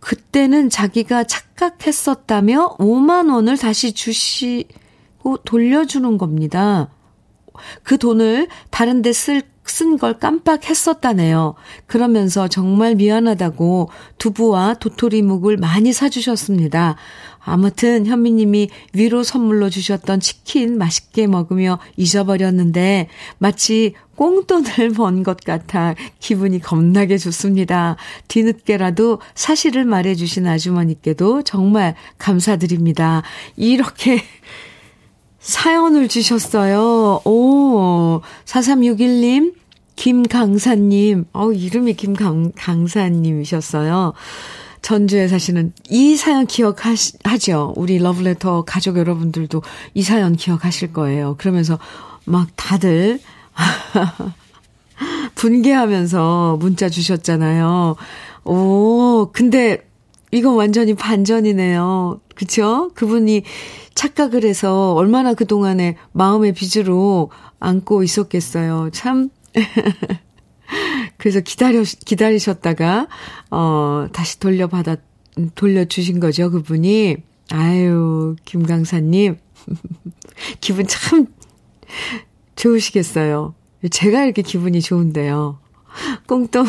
그때는 0.00 0.68
자기가 0.68 1.24
착각했었다며 1.24 2.76
5만 2.78 3.32
원을 3.32 3.56
다시 3.56 3.92
주시 3.92 4.66
고 5.24 5.38
돌려주는 5.38 6.18
겁니다. 6.18 6.90
그 7.82 7.96
돈을 7.98 8.48
다른 8.70 9.00
데 9.00 9.12
쓸, 9.12 9.42
쓴 9.66 9.96
걸 9.96 10.18
깜빡했었다네요. 10.18 11.54
그러면서 11.86 12.48
정말 12.48 12.96
미안하다고 12.96 13.88
두부와 14.18 14.74
도토리묵을 14.74 15.56
많이 15.56 15.94
사주셨습니다. 15.94 16.96
아무튼 17.40 18.04
현미님이 18.04 18.68
위로 18.92 19.22
선물로 19.22 19.70
주셨던 19.70 20.20
치킨 20.20 20.76
맛있게 20.76 21.26
먹으며 21.26 21.78
잊어버렸는데 21.96 23.08
마치 23.38 23.94
꽁돈을 24.16 24.90
번 24.96 25.22
것 25.22 25.40
같아 25.40 25.94
기분이 26.20 26.60
겁나게 26.60 27.16
좋습니다. 27.16 27.96
뒤늦게라도 28.28 29.20
사실을 29.34 29.86
말해주신 29.86 30.46
아주머니께도 30.46 31.42
정말 31.42 31.94
감사드립니다. 32.18 33.22
이렇게 33.56 34.22
사연을 35.44 36.08
주셨어요. 36.08 37.20
오, 37.26 38.22
4361님, 38.46 39.54
김강사님, 39.94 41.26
어, 41.34 41.52
이름이 41.52 41.92
김강사님이셨어요. 41.94 44.14
전주에 44.80 45.28
사시는 45.28 45.74
이 45.90 46.16
사연 46.16 46.46
기억하죠? 46.46 47.74
우리 47.76 47.98
러브레터 47.98 48.64
가족 48.64 48.96
여러분들도 48.96 49.62
이 49.92 50.02
사연 50.02 50.34
기억하실 50.34 50.94
거예요. 50.94 51.36
그러면서 51.38 51.78
막 52.24 52.48
다들 52.56 53.20
분개하면서 55.36 56.56
문자 56.58 56.88
주셨잖아요. 56.88 57.96
오, 58.44 59.28
근데 59.32 59.86
이건 60.34 60.56
완전히 60.56 60.94
반전이네요. 60.94 62.20
그쵸? 62.34 62.90
그분이 62.94 63.44
착각을 63.94 64.44
해서 64.44 64.92
얼마나 64.94 65.34
그동안에 65.34 65.96
마음의 66.12 66.54
빚으로 66.54 67.30
안고 67.60 68.02
있었겠어요. 68.02 68.90
참. 68.92 69.30
그래서 71.18 71.40
기다려, 71.40 71.82
기다리셨다가, 71.82 73.06
어, 73.50 74.06
다시 74.12 74.40
돌려받아, 74.40 74.96
돌려주신 75.54 76.18
거죠, 76.18 76.50
그분이. 76.50 77.16
아유, 77.50 78.34
김강사님. 78.44 79.36
기분 80.60 80.86
참 80.88 81.26
좋으시겠어요. 82.56 83.54
제가 83.90 84.24
이렇게 84.24 84.42
기분이 84.42 84.80
좋은데요. 84.80 85.58
꽁돈 86.26 86.66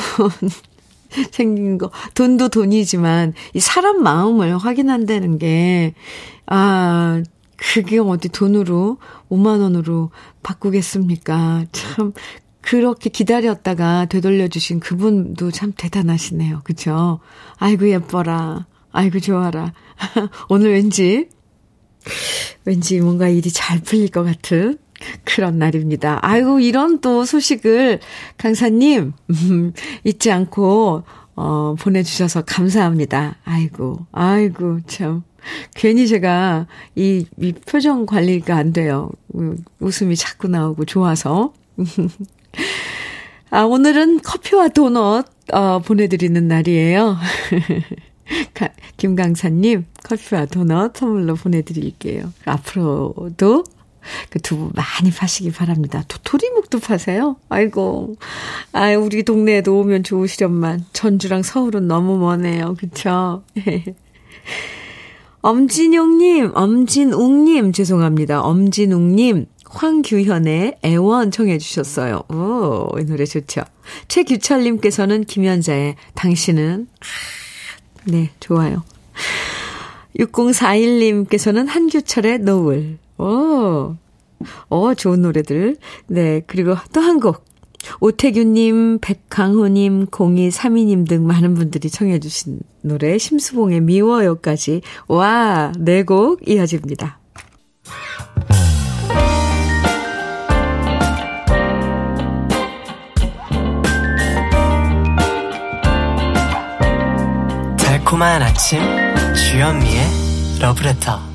생긴 1.31 1.77
거. 1.77 1.91
돈도 2.13 2.49
돈이지만, 2.49 3.33
이 3.53 3.59
사람 3.59 4.03
마음을 4.03 4.57
확인한다는 4.57 5.37
게, 5.37 5.93
아, 6.45 7.21
그게 7.57 7.99
어디 7.99 8.29
돈으로, 8.29 8.97
5만원으로 9.29 10.09
바꾸겠습니까? 10.43 11.65
참, 11.71 12.13
그렇게 12.61 13.09
기다렸다가 13.09 14.05
되돌려주신 14.05 14.79
그분도 14.79 15.51
참 15.51 15.71
대단하시네요. 15.75 16.61
그쵸? 16.63 17.19
아이고, 17.57 17.89
예뻐라. 17.89 18.65
아이고, 18.91 19.19
좋아라. 19.19 19.73
오늘 20.49 20.71
왠지, 20.73 21.29
왠지 22.65 22.99
뭔가 22.99 23.27
일이 23.27 23.51
잘 23.51 23.79
풀릴 23.79 24.09
것 24.09 24.23
같은 24.23 24.77
그런 25.23 25.59
날입니다. 25.59 26.19
아이고, 26.21 26.59
이런 26.59 26.99
또 27.01 27.25
소식을 27.25 27.99
강사님, 28.37 29.13
음, 29.29 29.73
잊지 30.03 30.31
않고, 30.31 31.03
어, 31.35 31.75
보내주셔서 31.79 32.43
감사합니다. 32.43 33.37
아이고, 33.43 34.05
아이고, 34.11 34.79
참. 34.87 35.23
괜히 35.75 36.07
제가 36.07 36.67
이, 36.95 37.25
이 37.39 37.53
표정 37.53 38.05
관리가 38.05 38.55
안 38.55 38.73
돼요. 38.73 39.11
웃음이 39.79 40.15
자꾸 40.15 40.47
나오고 40.47 40.85
좋아서. 40.85 41.53
아, 43.51 43.61
오늘은 43.61 44.21
커피와 44.21 44.69
도넛, 44.69 45.27
어, 45.53 45.79
보내드리는 45.79 46.47
날이에요. 46.47 47.17
김강사님, 48.97 49.85
커피와 50.03 50.45
도넛 50.45 50.97
선물로 50.97 51.35
보내드릴게요. 51.35 52.33
앞으로도 52.45 53.63
그 54.29 54.39
두부 54.39 54.71
많이 54.73 55.11
파시기 55.11 55.51
바랍니다. 55.51 56.03
도토리묵도 56.07 56.79
파세요? 56.79 57.37
아이고. 57.49 58.15
아, 58.71 58.91
우리 58.93 59.23
동네에도 59.23 59.79
오면 59.79 60.03
좋으시련만. 60.03 60.85
전주랑 60.93 61.43
서울은 61.43 61.87
너무 61.87 62.17
머네요. 62.17 62.75
그쵸? 62.75 63.43
엄진용님, 65.41 66.51
엄진웅님, 66.55 67.71
죄송합니다. 67.71 68.41
엄진웅님, 68.41 69.45
황규현의 69.75 70.77
애원 70.83 71.31
청해 71.31 71.57
주셨어요. 71.59 72.23
오, 72.29 72.89
이 72.97 73.03
노래 73.05 73.25
좋죠. 73.25 73.61
최규철님께서는 74.07 75.25
김연자의 75.25 75.97
당신은, 76.15 76.87
네, 78.05 78.31
좋아요. 78.39 78.83
6041님께서는 80.17 81.67
한규철의 81.67 82.39
노을. 82.39 82.97
오, 83.17 83.95
어, 84.69 84.93
좋은 84.95 85.21
노래들. 85.21 85.77
네, 86.07 86.41
그리고 86.47 86.75
또 86.93 87.01
한 87.01 87.19
곡. 87.19 87.43
오태규님, 87.99 88.97
백강호님, 88.99 90.07
0232님 90.07 91.07
등 91.07 91.27
많은 91.27 91.53
분들이 91.53 91.87
청해주신 91.89 92.59
노래 92.81 93.17
심수봉의 93.19 93.81
미워요까지 93.81 94.81
와, 95.07 95.71
네 95.77 96.01
곡 96.03 96.47
이어집니다. 96.47 97.19
달콤한 107.77 108.41
아침 108.41 108.79
주현미의 109.35 110.01
러브레터 110.59 111.34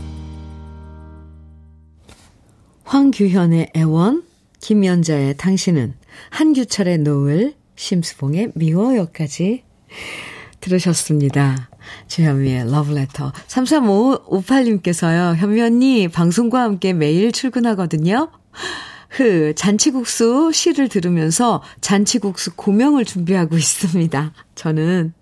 황규현의 2.91 3.71
애원 3.77 4.25
김연자의 4.59 5.37
당신은 5.37 5.95
한규철의 6.31 6.99
노을 6.99 7.55
심수봉의 7.77 8.51
미워요까지 8.57 9.63
들으셨습니다. 10.61 11.71
주현미의 12.09 12.69
러브레터 12.69 13.31
3358님께서요. 13.47 15.37
현미 15.37 15.63
언니 15.63 16.09
방송과 16.09 16.63
함께 16.63 16.93
매일 16.93 17.31
출근하거든요. 17.31 18.33
흐 19.11 19.55
잔치국수 19.55 20.51
시를 20.53 20.89
들으면서 20.89 21.63
잔치국수 21.81 22.57
고명을 22.57 23.05
준비하고 23.05 23.57
있습니다. 23.57 24.33
저는 24.57 25.13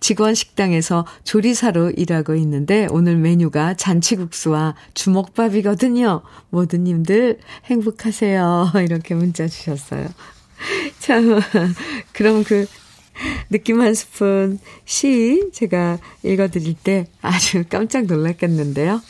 직원 0.00 0.34
식당에서 0.34 1.06
조리사로 1.24 1.90
일하고 1.90 2.34
있는데 2.36 2.86
오늘 2.90 3.16
메뉴가 3.16 3.74
잔치국수와 3.74 4.74
주먹밥이거든요. 4.94 6.22
모두님들 6.50 7.38
행복하세요. 7.64 8.72
이렇게 8.84 9.14
문자 9.14 9.46
주셨어요. 9.46 10.08
참, 10.98 11.40
그럼 12.12 12.44
그 12.44 12.66
느낌 13.50 13.80
한 13.80 13.94
스푼 13.94 14.58
시 14.84 15.50
제가 15.52 15.98
읽어드릴 16.22 16.74
때 16.74 17.06
아주 17.20 17.64
깜짝 17.68 18.06
놀랐겠는데요. 18.06 19.00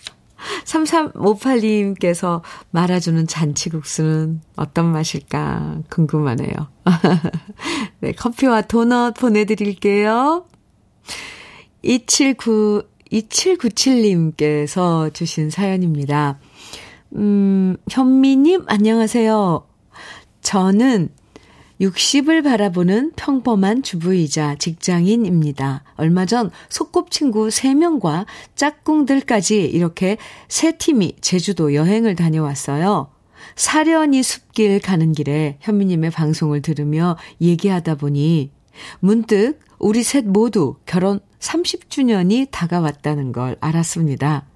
3358님께서 0.64 2.42
말아주는 2.70 3.26
잔치국수는 3.26 4.40
어떤 4.56 4.92
맛일까 4.92 5.78
궁금하네요. 5.90 6.52
네, 8.00 8.12
커피와 8.12 8.62
도넛 8.62 9.14
보내드릴게요. 9.14 10.46
279, 11.82 12.82
2797님께서 13.12 15.12
주신 15.14 15.50
사연입니다. 15.50 16.38
음, 17.16 17.76
현미님, 17.88 18.64
안녕하세요. 18.66 19.66
저는 20.42 21.10
60을 21.80 22.42
바라보는 22.42 23.12
평범한 23.14 23.82
주부이자 23.82 24.56
직장인입니다. 24.56 25.84
얼마 25.96 26.26
전 26.26 26.50
소꿉친구 26.68 27.48
3명과 27.48 28.26
짝꿍들까지 28.56 29.64
이렇게 29.64 30.16
세 30.48 30.76
팀이 30.76 31.16
제주도 31.20 31.74
여행을 31.74 32.16
다녀왔어요. 32.16 33.10
사려니 33.54 34.22
숲길 34.22 34.80
가는 34.80 35.12
길에 35.12 35.56
현미님의 35.60 36.10
방송을 36.10 36.62
들으며 36.62 37.16
얘기하다 37.40 37.94
보니 37.94 38.50
문득 39.00 39.60
우리 39.78 40.02
셋 40.02 40.24
모두 40.26 40.76
결혼 40.86 41.20
30주년이 41.40 42.48
다가왔다는 42.50 43.32
걸 43.32 43.56
알았습니다. 43.60 44.46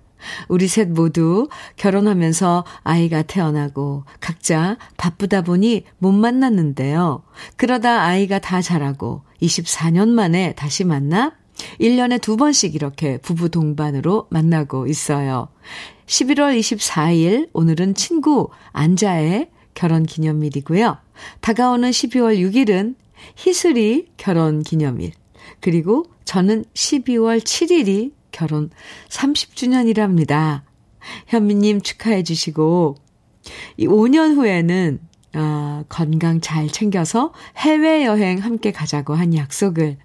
우리 0.49 0.69
셋 0.69 0.89
모두 0.89 1.49
결혼하면서 1.77 2.65
아이가 2.83 3.23
태어나고 3.23 4.05
각자 4.21 4.77
바쁘다 4.97 5.43
보니 5.43 5.85
못 5.99 6.13
만났는데요. 6.13 7.23
그러다 7.57 8.03
아이가 8.03 8.39
다 8.39 8.63
자라고 8.63 9.23
24년 9.41 10.09
만에 10.09 10.55
다시 10.55 10.85
만나 10.85 11.33
1년에 11.81 12.21
두 12.21 12.37
번씩 12.37 12.75
이렇게 12.75 13.19
부부 13.19 13.49
동반으로 13.49 14.27
만나고 14.31 14.87
있어요. 14.87 15.49
11월 16.07 16.59
24일 16.59 17.49
오늘은 17.53 17.95
친구 17.95 18.51
안자의 18.73 19.51
결혼 19.75 20.05
기념일이고요. 20.05 20.99
다가오는 21.41 21.91
12월 21.91 22.39
6일은 22.39 22.95
희슬이 23.37 24.07
결혼 24.17 24.63
기념일. 24.63 25.13
그리고 25.61 26.07
저는 26.25 26.65
12월 26.75 27.41
7일이 27.41 28.13
결혼 28.31 28.71
30주년이랍니다. 29.09 30.63
현미님 31.27 31.81
축하해 31.81 32.23
주시고, 32.23 32.97
이 33.77 33.87
5년 33.87 34.37
후에는, 34.37 35.01
아, 35.35 35.85
건강 35.89 36.41
잘 36.41 36.69
챙겨서 36.69 37.33
해외여행 37.57 38.39
함께 38.39 38.71
가자고 38.71 39.15
한 39.15 39.35
약속을 39.35 39.97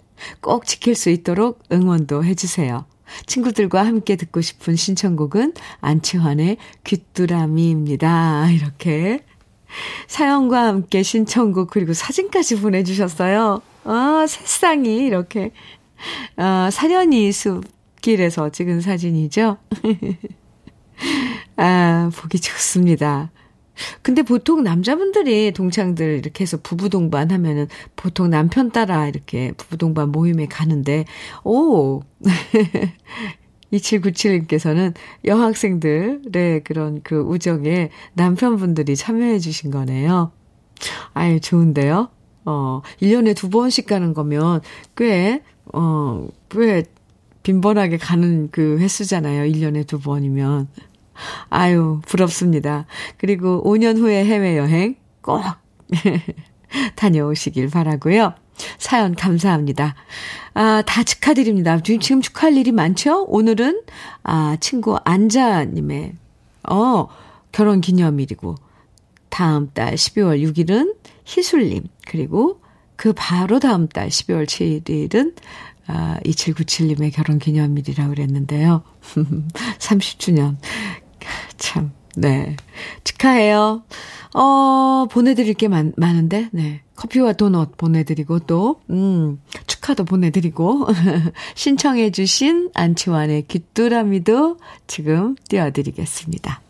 꼭 0.41 0.65
지킬 0.65 0.95
수 0.95 1.09
있도록 1.09 1.63
응원도 1.72 2.24
해주세요. 2.24 2.86
친구들과 3.26 3.86
함께 3.86 4.15
듣고 4.15 4.41
싶은 4.41 4.76
신청곡은 4.76 5.53
안치환의 5.82 6.57
귀뚜라미입니다. 6.84 8.51
이렇게 8.51 9.24
사연과 10.07 10.68
함께 10.68 11.03
신청곡 11.03 11.70
그리고 11.70 11.93
사진까지 11.93 12.61
보내주셨어요. 12.61 13.61
아, 13.84 14.26
새상이 14.28 14.97
이렇게 14.97 15.51
아, 16.36 16.70
사련이 16.72 17.32
숲길에서 17.32 18.49
찍은 18.49 18.82
사진이죠. 18.82 19.57
아, 21.57 22.09
보기 22.15 22.39
좋습니다. 22.39 23.32
근데 24.01 24.24
보통 24.24 24.63
남자분들이 24.63 25.51
동창들 25.51 26.18
이렇게 26.18 26.43
해서 26.43 26.57
부부 26.61 26.89
동반 26.89 27.32
하면은 27.32 27.68
보통 27.95 28.30
남편 28.30 28.72
따라 28.72 29.07
이렇게 29.07 29.51
부부 29.51 29.78
동반 29.78 30.11
모임에 30.11 30.47
가는데, 30.47 31.05
오! 31.43 32.01
2797님께서는 33.74 34.93
여학생들의 35.26 36.63
그런 36.63 37.01
그 37.03 37.20
우정에 37.20 37.89
남편분들이 38.13 38.95
참여해 38.95 39.39
주신 39.39 39.72
거네요. 39.72 40.32
아유, 41.13 41.39
좋은데요? 41.39 42.09
어, 42.45 42.82
1년에 43.01 43.36
두 43.36 43.49
번씩 43.49 43.88
가는 43.88 44.13
거면 44.13 44.61
꽤, 44.95 45.41
어, 45.74 46.28
꽤 46.49 46.84
빈번하게 47.43 47.97
가는 47.97 48.49
그 48.51 48.78
횟수잖아요. 48.80 49.51
1년에 49.51 49.86
두 49.86 49.99
번이면. 49.99 50.68
아유, 51.49 52.01
부럽습니다. 52.05 52.86
그리고 53.18 53.63
5년 53.65 53.97
후에 53.97 54.26
해외여행 54.26 54.95
꼭 55.22 55.41
다녀오시길 56.95 57.70
바라고요. 57.70 58.34
사연 58.78 59.16
감사합니다. 59.16 59.95
아, 60.53 60.82
다 60.86 61.03
축하드립니다. 61.03 61.80
지금 61.82 62.22
축하할 62.22 62.58
일이 62.58 62.72
많죠? 62.72 63.26
오늘은, 63.26 63.82
아, 64.24 64.58
친구 64.60 64.97
안자님의, 65.03 66.14
어, 66.70 67.08
결혼 67.51 67.82
기념일이고, 67.82 68.55
다음 69.30 69.70
달 69.74 69.95
12월 69.95 70.41
6일은 70.41 70.95
희술님, 71.26 71.84
그리고 72.08 72.62
그 72.95 73.14
바로 73.16 73.60
다음 73.60 73.88
달 73.88 74.10
12월 74.10 74.45
7일은, 74.45 75.36
아, 75.88 76.18
2797님의 76.26 77.14
결혼 77.14 77.39
기념일이라고 77.39 78.10
그랬는데요. 78.10 78.84
30주년. 79.80 80.58
참, 81.58 81.91
네. 82.18 82.55
축하해요. 83.03 83.84
어, 84.34 85.07
보내드릴 85.09 85.53
게 85.53 85.68
많, 85.68 85.93
많은데, 85.97 86.49
네. 86.51 86.82
커피와 86.95 87.34
도넛 87.34 87.78
보내드리고 87.78 88.39
또, 88.39 88.82
음, 88.89 89.39
축하도 89.68 90.03
보내드리고, 90.03 90.88
신청해주신 91.55 92.72
안치환의 92.74 93.45
귀뚜라미도 93.47 94.57
지금 94.88 95.36
띄워드리겠습니다. 95.47 96.66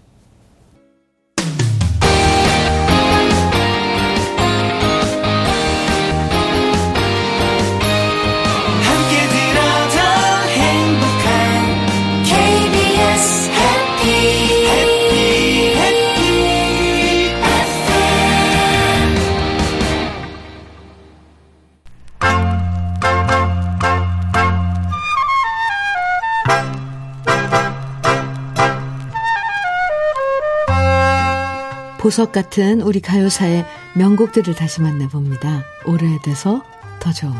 보석 32.07 32.31
같은 32.31 32.79
우리 32.79 33.01
가요사의 33.01 33.65
명곡들을 33.95 34.55
다시 34.55 34.81
만나봅니다. 34.81 35.65
오래돼서 35.85 36.63
더 37.01 37.11
좋은. 37.11 37.33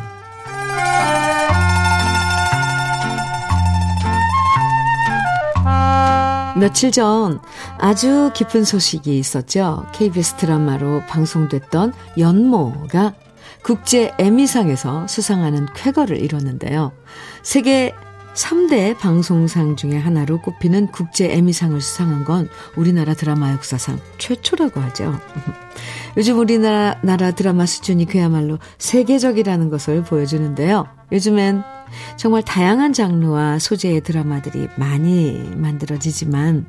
며칠 6.59 6.91
전 6.91 7.39
아주 7.77 8.31
기쁜 8.35 8.65
소식이 8.65 9.17
있었죠. 9.17 9.85
KBS 9.93 10.33
드라마로 10.33 11.01
방송됐던 11.07 11.93
연모가 12.17 13.13
국제 13.63 14.11
에미상에서 14.19 15.07
수상하는 15.07 15.67
쾌거를 15.75 16.21
이뤘는데요. 16.21 16.91
세계 17.41 17.93
3대 18.37 18.95
방송상 18.99 19.75
중의 19.75 19.99
하나로 19.99 20.41
꼽히는 20.41 20.87
국제 20.87 21.33
에미상을 21.33 21.81
수상한 21.81 22.23
건 22.23 22.47
우리나라 22.75 23.15
드라마 23.15 23.51
역사상 23.51 23.99
최초라고 24.19 24.79
하죠. 24.79 25.19
요즘 26.17 26.37
우리나라 26.37 27.31
드라마 27.31 27.65
수준이 27.65 28.05
그야말로 28.05 28.59
세계적이라는 28.77 29.69
것을 29.69 30.03
보여주는데요. 30.03 30.87
요즘엔 31.11 31.63
정말 32.17 32.43
다양한 32.43 32.93
장르와 32.93 33.57
소재의 33.57 34.01
드라마들이 34.01 34.67
많이 34.77 35.51
만들어지지만 35.55 36.67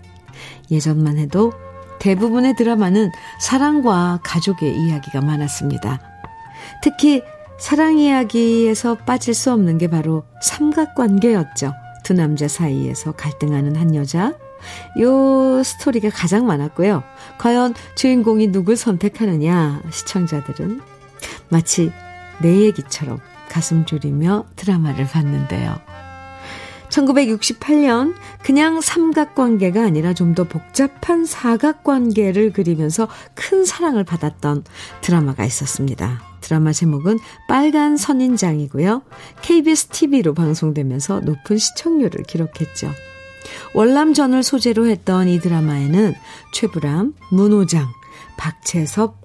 예전만 0.71 1.19
해도 1.19 1.53
대부분의 1.99 2.55
드라마는 2.57 3.11
사랑과 3.41 4.21
가족의 4.23 4.75
이야기가 4.75 5.21
많았습니다. 5.21 6.01
특히 6.83 7.23
사랑 7.59 7.99
이야기에서 7.99 8.95
빠질 8.95 9.35
수 9.35 9.53
없는 9.53 9.79
게 9.79 9.89
바로 9.89 10.25
삼각관계였죠. 10.43 11.73
두 12.05 12.15
남자 12.15 12.49
사이에서 12.49 13.13
갈등하는 13.13 13.77
한 13.77 13.95
여자. 13.95 14.35
요 15.01 15.63
스토리가 15.63 16.11
가장 16.11 16.47
많았고요. 16.47 17.03
과연 17.39 17.75
주인공이 17.97 18.49
누굴 18.49 18.77
선택하느냐 18.77 19.83
시청자들은 19.91 20.81
마치 21.49 21.93
내 22.41 22.61
얘기처럼 22.61 23.19
가슴 23.49 23.85
졸이며 23.85 24.47
드라마를 24.57 25.07
봤는데요. 25.07 25.77
1968년 26.89 28.15
그냥 28.43 28.81
삼각관계가 28.81 29.85
아니라 29.85 30.15
좀 30.15 30.35
더 30.35 30.45
복잡한 30.45 31.25
사각관계를 31.27 32.53
그리면서 32.53 33.09
큰 33.35 33.65
사랑을 33.65 34.05
받았던 34.05 34.65
드라마가 35.01 35.45
있었습니다. 35.45 36.28
드라마 36.49 36.73
제목은 36.73 37.19
빨간 37.47 37.99
선인장이고요. 37.99 39.03
KBS 39.43 39.89
TV로 39.89 40.33
방송되면서 40.33 41.21
높은 41.21 41.59
시청률을 41.59 42.25
기록했죠. 42.25 42.91
월남전을 43.75 44.43
소재로 44.43 44.87
했던 44.87 45.29
이 45.29 45.41
드라마에는 45.41 46.15
최불암, 46.55 47.15
문호장, 47.31 47.87
박채섭, 48.39 49.19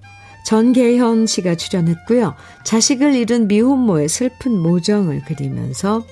전계현 0.44 1.26
씨가 1.26 1.54
출연했고요. 1.54 2.34
자식을 2.64 3.14
잃은 3.14 3.48
미혼모의 3.48 4.10
슬픈 4.10 4.58
모정을 4.58 5.22
그리면서 5.24 6.04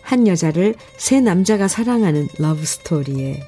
한 0.00 0.26
여자를 0.26 0.74
세 0.96 1.20
남자가 1.20 1.68
사랑하는 1.68 2.28
러브스토리에 2.38 3.42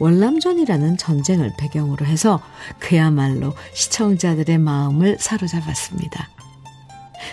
월남전이라는 0.00 0.96
전쟁을 0.96 1.52
배경으로 1.56 2.04
해서 2.04 2.42
그야말로 2.80 3.54
시청자들의 3.74 4.58
마음을 4.58 5.18
사로잡았습니다. 5.20 6.37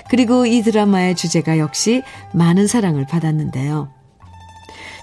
그리고 0.10 0.46
이 0.46 0.62
드라마의 0.62 1.16
주제가 1.16 1.58
역시 1.58 2.02
많은 2.34 2.68
사랑을 2.68 3.06
받았는데요. 3.06 3.90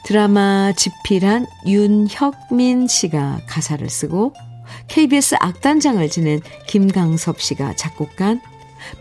드라마 0.04 0.72
집필한 0.72 1.46
윤혁민 1.66 2.88
씨가 2.88 3.42
가사를 3.46 3.88
쓰고 3.88 4.34
KBS 4.88 5.36
악단장을 5.38 6.08
지낸 6.10 6.40
김강섭 6.66 7.40
씨가 7.40 7.76
작곡한 7.76 8.40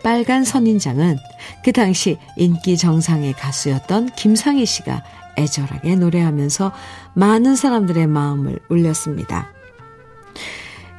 빨간 0.02 0.44
선인장은 0.44 1.18
그 1.64 1.72
당시 1.72 2.18
인기 2.36 2.76
정상의 2.76 3.32
가수였던 3.32 4.10
김상희 4.14 4.64
씨가 4.64 5.02
애절하게 5.36 5.96
노래하면서 5.96 6.72
많은 7.14 7.56
사람들의 7.56 8.06
마음을 8.06 8.58
울렸습니다. 8.68 9.48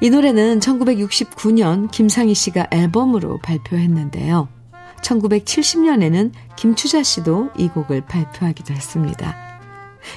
이 0.02 0.10
노래는 0.10 0.60
1969년 0.60 1.90
김상희 1.90 2.34
씨가 2.34 2.68
앨범으로 2.72 3.40
발표했는데요. 3.40 4.50
1970년에는 5.04 6.32
김추자 6.56 7.04
씨도 7.04 7.52
이 7.58 7.68
곡을 7.68 8.02
발표하기도 8.02 8.74
했습니다. 8.74 9.36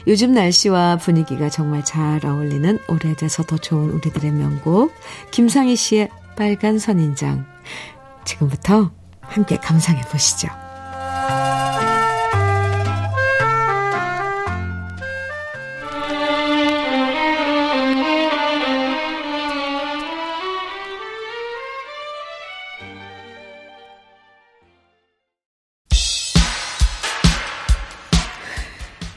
요즘 0.07 0.33
날씨와 0.33 0.97
분위기가 0.97 1.49
정말 1.49 1.85
잘 1.85 2.25
어울리는 2.25 2.79
오래돼서 2.89 3.43
더 3.43 3.57
좋은 3.57 3.91
우리들의 3.91 4.33
명곡 4.33 4.93
김상희 5.31 5.77
씨의 5.77 6.09
빨간 6.37 6.79
선인장 6.79 7.47
지금부터 8.25 8.91
함께 9.21 9.57
감상해 9.57 10.03
보시죠. 10.03 10.66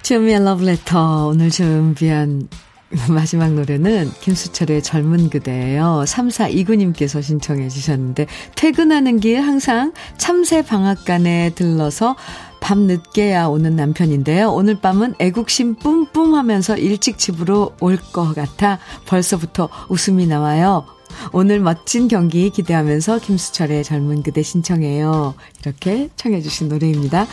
주현미의 0.10 0.44
러브레터 0.44 1.28
오늘 1.28 1.52
준비한 1.52 2.50
마지막 3.14 3.54
노래는 3.54 4.10
김수철의 4.22 4.82
젊은 4.82 5.30
그대예요. 5.30 6.04
3429님께서 6.08 7.22
신청해 7.22 7.70
주셨는데 7.70 8.26
퇴근하는 8.56 9.20
길 9.20 9.40
항상 9.40 9.94
참새 10.18 10.64
방앗간에 10.64 11.52
들러서 11.54 12.16
밤 12.60 12.88
늦게야 12.88 13.46
오는 13.50 13.76
남편인데요. 13.76 14.52
오늘 14.52 14.82
밤은 14.82 15.14
애국심 15.20 15.76
뿜뿜 15.76 16.34
하면서 16.34 16.76
일찍 16.76 17.20
집으로 17.20 17.76
올 17.80 18.00
것 18.12 18.34
같아 18.34 18.80
벌써부터 19.06 19.70
웃음이 19.90 20.26
나와요. 20.26 20.88
오늘 21.34 21.60
멋진 21.60 22.08
경기 22.08 22.50
기대하면서 22.50 23.20
김수철의 23.20 23.84
젊은 23.84 24.24
그대 24.24 24.42
신청해요. 24.42 25.36
이렇게 25.62 26.10
청해 26.16 26.42
주신 26.42 26.68
노래입니다. 26.68 27.28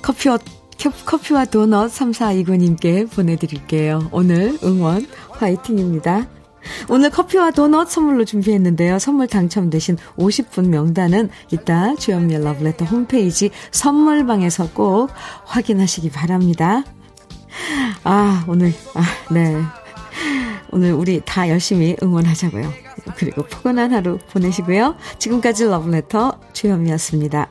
커피 0.00 0.28
커피와 0.88 1.44
도넛 1.44 1.90
3429님께 1.90 3.10
보내드릴게요. 3.10 4.08
오늘 4.12 4.58
응원 4.64 5.06
화이팅입니다. 5.32 6.26
오늘 6.88 7.10
커피와 7.10 7.50
도넛 7.50 7.90
선물로 7.90 8.24
준비했는데요. 8.24 8.98
선물 8.98 9.26
당첨되신 9.26 9.96
50분 10.16 10.68
명단은 10.68 11.30
이따 11.50 11.94
주연미의 11.94 12.42
러브레터 12.44 12.84
홈페이지 12.84 13.50
선물방에서 13.70 14.70
꼭 14.72 15.10
확인하시기 15.44 16.10
바랍니다. 16.10 16.84
아, 18.04 18.44
오늘, 18.48 18.72
아, 18.94 19.32
네. 19.32 19.56
오늘 20.70 20.92
우리 20.92 21.20
다 21.24 21.48
열심히 21.48 21.96
응원하자고요. 22.02 22.70
그리고 23.16 23.42
포근한 23.44 23.92
하루 23.92 24.18
보내시고요. 24.30 24.96
지금까지 25.18 25.64
러브레터 25.64 26.38
주현미였습니다. 26.52 27.50